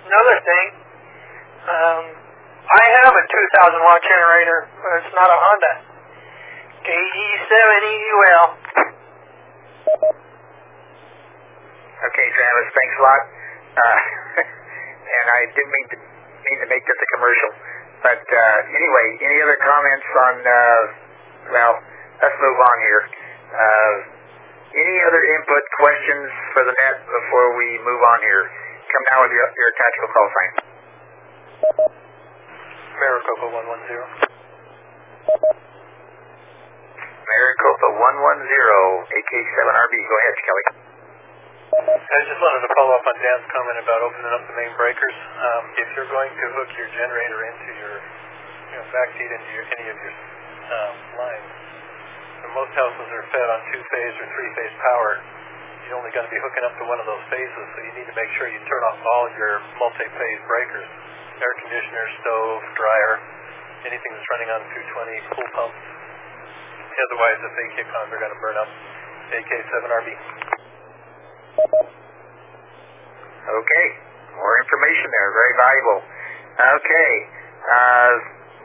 [0.08, 0.66] Another thing,
[1.68, 2.04] um,
[2.70, 5.72] I have a 2,000 watt generator, but it's not a Honda.
[6.80, 8.46] KE7EUL.
[12.00, 13.22] Okay, Travis, thanks a lot.
[13.76, 14.00] Uh,
[15.20, 17.52] and I didn't mean to mean to make this a commercial,
[18.00, 20.34] but uh, anyway, any other comments on?
[20.40, 20.80] Uh,
[21.52, 21.74] well,
[22.24, 23.02] let's move on here.
[23.52, 23.94] Uh,
[24.72, 28.48] any other input questions for the net before we move on here?
[28.88, 30.52] Come now with your, your tactical call sign.
[32.96, 34.24] Maricopa 110.
[37.28, 39.94] Maricopa 110, AK7RB.
[40.00, 40.79] Go ahead, Kelly.
[41.70, 45.14] I just wanted to follow up on Dan's comment about opening up the main breakers.
[45.38, 47.94] Um, if you're going to hook your generator into your,
[48.74, 50.14] you know, backfeed into your, any of your
[50.66, 51.50] um, lines,
[52.42, 55.10] and most houses are fed on two-phase or three-phase power,
[55.86, 58.08] you're only going to be hooking up to one of those phases, so you need
[58.10, 60.90] to make sure you turn off all your multi-phase breakers,
[61.38, 63.12] air conditioner, stove, dryer,
[63.86, 65.82] anything that's running on 220, pool pumps.
[66.98, 68.70] Otherwise, if they kick they're going to burn up.
[69.30, 70.59] AK7RB.
[73.50, 73.86] Okay,
[74.38, 76.00] more information there, very valuable.
[76.60, 77.10] Okay,
[77.66, 78.10] uh,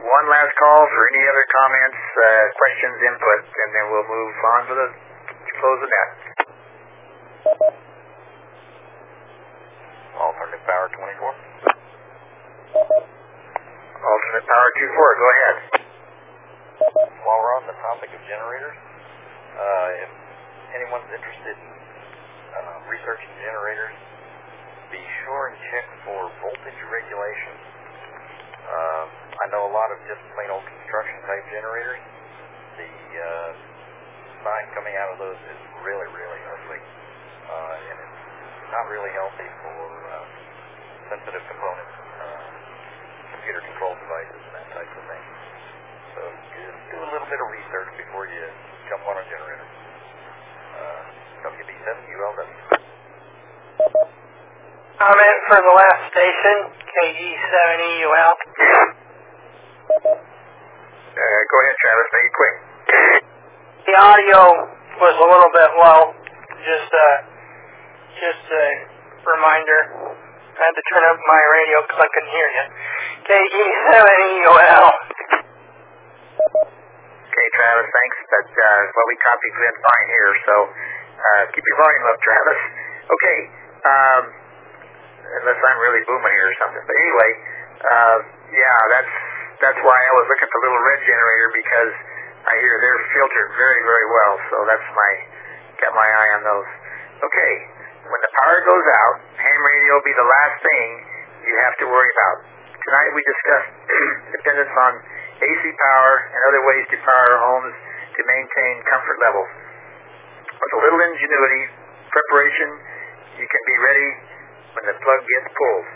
[0.06, 4.62] one last call for any other comments, uh, questions, input, and then we'll move on
[4.70, 6.10] to the to close the net.
[10.16, 11.34] Alternative power 24.
[14.06, 15.58] Alternate power 24, go ahead.
[17.26, 20.12] While we're on the topic of generators, uh, if
[20.78, 21.75] anyone's interested in
[22.56, 23.96] uh, researching generators,
[24.92, 27.56] be sure and check for voltage regulation.
[28.66, 32.02] Uh, I know a lot of just plain old construction type generators.
[32.80, 33.52] The uh,
[34.42, 36.82] sine coming out of those is really, really ugly,
[37.50, 39.80] uh, and it's not really healthy for
[40.12, 40.26] uh,
[41.14, 42.42] sensitive components, uh,
[43.38, 45.24] computer controlled devices, and that type of thing.
[46.16, 46.22] So
[46.56, 48.44] just do a little bit of research before you
[48.90, 49.68] jump on a generator.
[50.76, 51.04] Uh,
[51.46, 52.58] WB7 ULW.
[54.98, 56.58] Comment for the last station,
[56.90, 58.34] KE7EUL.
[61.14, 62.56] Uh, go ahead, Travis, make it quick.
[63.86, 64.42] The audio
[64.98, 66.18] was a little bit low.
[66.66, 67.18] Just uh,
[68.18, 68.66] just a
[69.30, 69.80] reminder.
[70.58, 72.66] I had to turn up my radio because I couldn't hear you.
[73.30, 74.88] KE7EUL.
[77.30, 78.18] Okay, Travis, thanks.
[78.34, 80.56] But uh, well, we copied Glenn fine here, so
[81.16, 82.62] uh, keep your volume up, Travis.
[83.06, 83.40] Okay,
[83.86, 84.24] um,
[85.42, 86.84] unless I'm really booming here or something.
[86.84, 87.32] But anyway,
[87.86, 88.18] uh,
[88.52, 89.14] yeah, that's
[89.64, 91.94] that's why I was looking at the little red generator because
[92.46, 95.12] I hear they're filtered very, very well, so that's my
[95.82, 96.70] got my eye on those.
[97.24, 97.54] Okay,
[98.06, 100.88] when the power goes out, ham radio will be the last thing
[101.46, 102.38] you have to worry about.
[102.86, 103.72] Tonight we discussed
[104.38, 104.94] dependence on
[105.42, 107.74] AC power and other ways to power homes
[108.14, 109.50] to maintain comfort levels.
[110.56, 111.64] With a little ingenuity,
[112.16, 112.70] preparation,
[113.36, 114.10] you can be ready
[114.72, 115.88] when the plug gets pulled.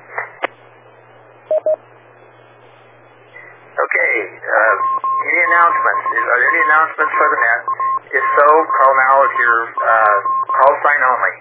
[3.80, 4.76] Okay, uh,
[5.24, 6.04] any announcements?
[6.12, 7.62] Are there any announcements for the net?
[8.12, 10.18] If so, call now with your uh,
[10.52, 11.36] call sign only.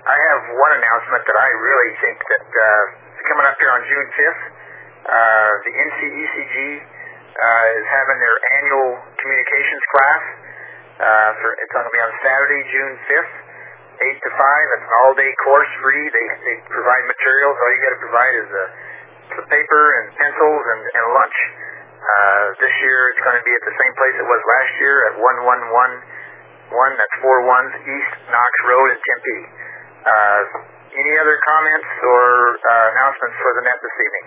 [0.00, 4.08] I have one announcement that I really think that uh, coming up here on June
[4.10, 4.42] 5th.
[5.00, 10.22] Uh, the MCECG uh, is having their annual communications class.
[11.00, 13.34] Uh, for, it's going to be on Saturday, June 5th,
[14.20, 14.74] 8 to 5.
[14.76, 16.04] It's an all-day course, free.
[16.04, 17.56] They, they provide materials.
[17.56, 18.64] All you got to provide is a,
[19.40, 21.38] some paper and pencils and, and lunch.
[22.00, 24.96] Uh, this year it's going to be at the same place it was last year
[25.12, 29.69] at 1111, that's four ones East Knox Road in Tempe.
[30.00, 30.40] Uh,
[30.96, 32.24] any other comments or
[32.56, 34.24] uh, announcements for the net this evening?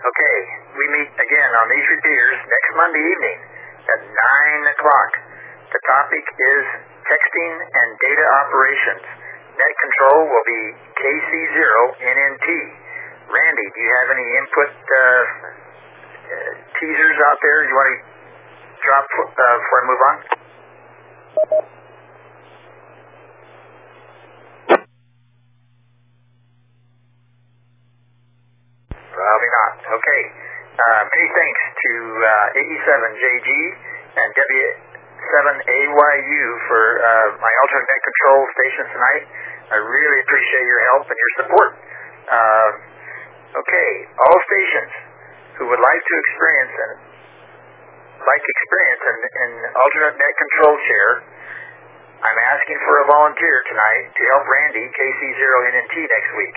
[0.00, 0.36] Okay,
[0.74, 3.38] we meet again on these repeaters next Monday evening
[3.86, 5.10] at 9 o'clock.
[5.70, 6.64] The topic is
[7.06, 9.04] texting and data operations.
[9.54, 10.62] Net control will be
[10.98, 12.46] KC0NNT.
[13.30, 16.50] Randy, do you have any input uh, uh,
[16.82, 18.19] teasers out there you want to
[18.80, 20.16] drop uh, before I move on?
[28.90, 29.72] Probably not.
[30.00, 30.20] Okay.
[30.80, 31.92] Uh, many thanks to
[32.24, 33.48] uh, 87JG
[34.16, 39.24] and W7AYU for uh, my alternate control station tonight.
[39.70, 41.70] I really appreciate your help and your support.
[42.30, 42.70] Uh,
[43.60, 43.90] okay,
[44.24, 44.92] all stations
[45.60, 47.09] who would like to experience and
[48.20, 51.06] like experience an, an alternate net control chair,
[52.20, 56.56] I'm asking for a volunteer tonight to help Randy KC0NNT next week.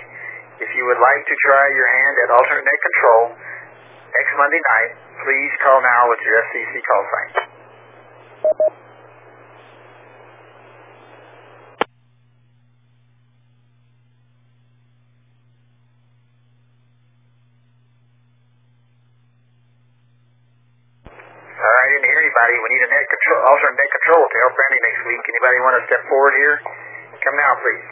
[0.60, 3.22] If you would like to try your hand at alternate net control
[4.12, 4.90] next Monday night,
[5.24, 8.83] please call now with your FCC call sign.
[21.94, 22.58] Didn't hear anybody.
[22.58, 25.22] We need a net control, alternate net control to help Randy next week.
[25.30, 26.58] Anybody want to step forward here?
[27.22, 27.86] Come now, please.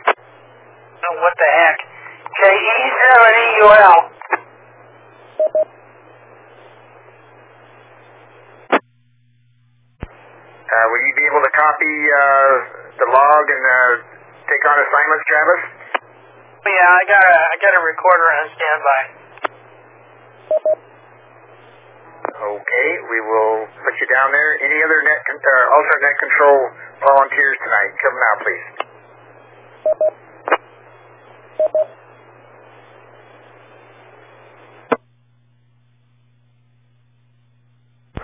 [1.07, 1.79] Oh, what the heck?
[2.35, 3.99] K-E-7-E-U-L.
[10.67, 12.51] Uh, will you be able to copy uh,
[12.99, 14.03] the log and uh,
[14.51, 15.63] take on assignments, Travis?
[16.67, 19.22] Yeah, I got a I got a recorder on standby.
[22.43, 24.51] Okay, we will put you down there.
[24.67, 26.59] Any other net con- uh, alternate net control
[26.99, 27.91] volunteers tonight?
[28.03, 28.67] Come now, please.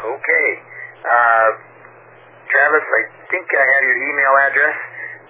[0.03, 0.49] Okay.
[1.07, 1.49] Uh,
[2.51, 4.77] Travis, I think I have your email address.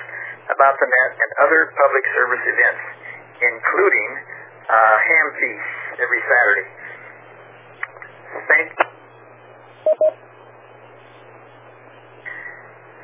[0.52, 2.84] about the net and other public service events,
[3.42, 4.10] including
[4.68, 5.74] uh, ham feasts
[6.04, 6.68] every Saturday.
[8.34, 8.66] Thank,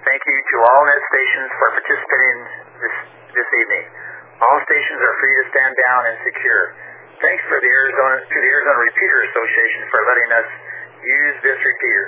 [0.02, 2.39] thank you to all net stations for participating
[2.82, 2.97] this
[3.31, 3.86] this evening.
[4.43, 6.65] All stations are free to stand down and secure.
[7.23, 10.48] Thanks for the Arizona to the Arizona Repeater Association for letting us
[10.98, 12.07] use this repeater.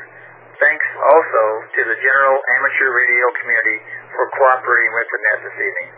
[0.59, 1.43] Thanks also
[1.79, 3.79] to the general amateur radio community
[4.19, 5.91] for cooperating with the net this evening.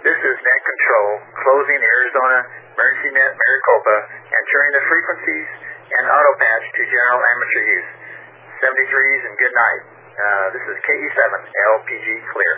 [0.00, 1.08] This is Net Control
[1.44, 3.96] closing Arizona Emergency Net Maricopa
[4.32, 5.48] and turning the frequencies
[5.92, 7.90] and auto patch to general amateur use.
[8.64, 9.82] 73s and good night.
[10.16, 12.54] Uh, this is KE7 LPG clear.